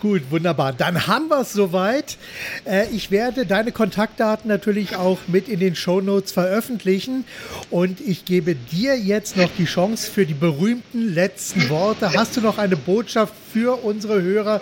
[0.00, 0.72] Gut, wunderbar.
[0.72, 2.16] Dann haben wir es soweit.
[2.64, 7.24] Äh, ich werde deine Kontaktdaten natürlich auch mit in den Show Notes veröffentlichen.
[7.70, 12.12] Und ich gebe dir jetzt noch die Chance für die berühmten letzten Worte.
[12.14, 14.60] Hast du noch eine Botschaft für unsere Hörer,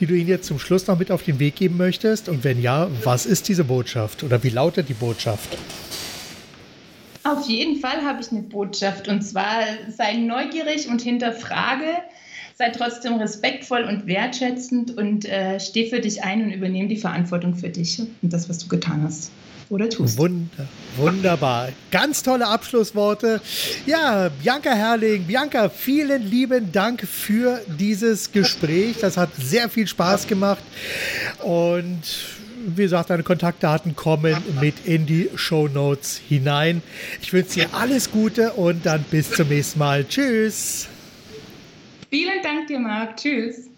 [0.00, 2.28] die du ihnen jetzt zum Schluss noch mit auf den Weg geben möchtest?
[2.28, 5.56] Und wenn ja, was ist diese Botschaft oder wie lautet die Botschaft?
[7.24, 9.06] Auf jeden Fall habe ich eine Botschaft.
[9.06, 9.62] Und zwar
[9.96, 11.86] sei neugierig und hinterfrage
[12.62, 17.56] sei trotzdem respektvoll und wertschätzend und äh, steh für dich ein und übernehme die Verantwortung
[17.56, 19.32] für dich und das, was du getan hast
[19.68, 20.16] oder tust.
[20.16, 21.70] Wunder, wunderbar.
[21.90, 23.40] Ganz tolle Abschlussworte.
[23.84, 28.98] Ja, Bianca Herrling, Bianca, vielen lieben Dank für dieses Gespräch.
[29.00, 30.62] Das hat sehr viel Spaß gemacht
[31.42, 32.00] und
[32.64, 36.80] wie gesagt, deine Kontaktdaten kommen mit in die Show Notes hinein.
[37.20, 40.04] Ich wünsche dir alles Gute und dann bis zum nächsten Mal.
[40.06, 40.86] Tschüss.
[42.12, 43.16] Vielen Dank dir, Marc.
[43.16, 43.71] Tschüss.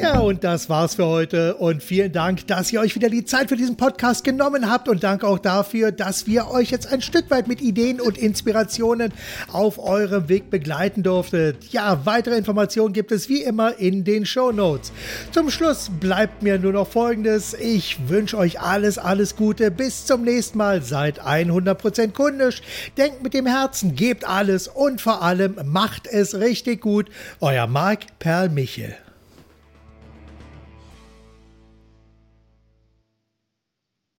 [0.00, 1.56] Ja, und das war's für heute.
[1.56, 4.88] Und vielen Dank, dass ihr euch wieder die Zeit für diesen Podcast genommen habt.
[4.88, 9.12] Und danke auch dafür, dass wir euch jetzt ein Stück weit mit Ideen und Inspirationen
[9.52, 11.64] auf eurem Weg begleiten durftet.
[11.72, 14.92] Ja, weitere Informationen gibt es wie immer in den Show Notes.
[15.32, 17.54] Zum Schluss bleibt mir nur noch Folgendes.
[17.54, 19.72] Ich wünsche euch alles, alles Gute.
[19.72, 20.82] Bis zum nächsten Mal.
[20.82, 22.62] Seid 100% kundisch.
[22.96, 27.10] Denkt mit dem Herzen, gebt alles und vor allem macht es richtig gut.
[27.40, 28.94] Euer Marc Perl Michel.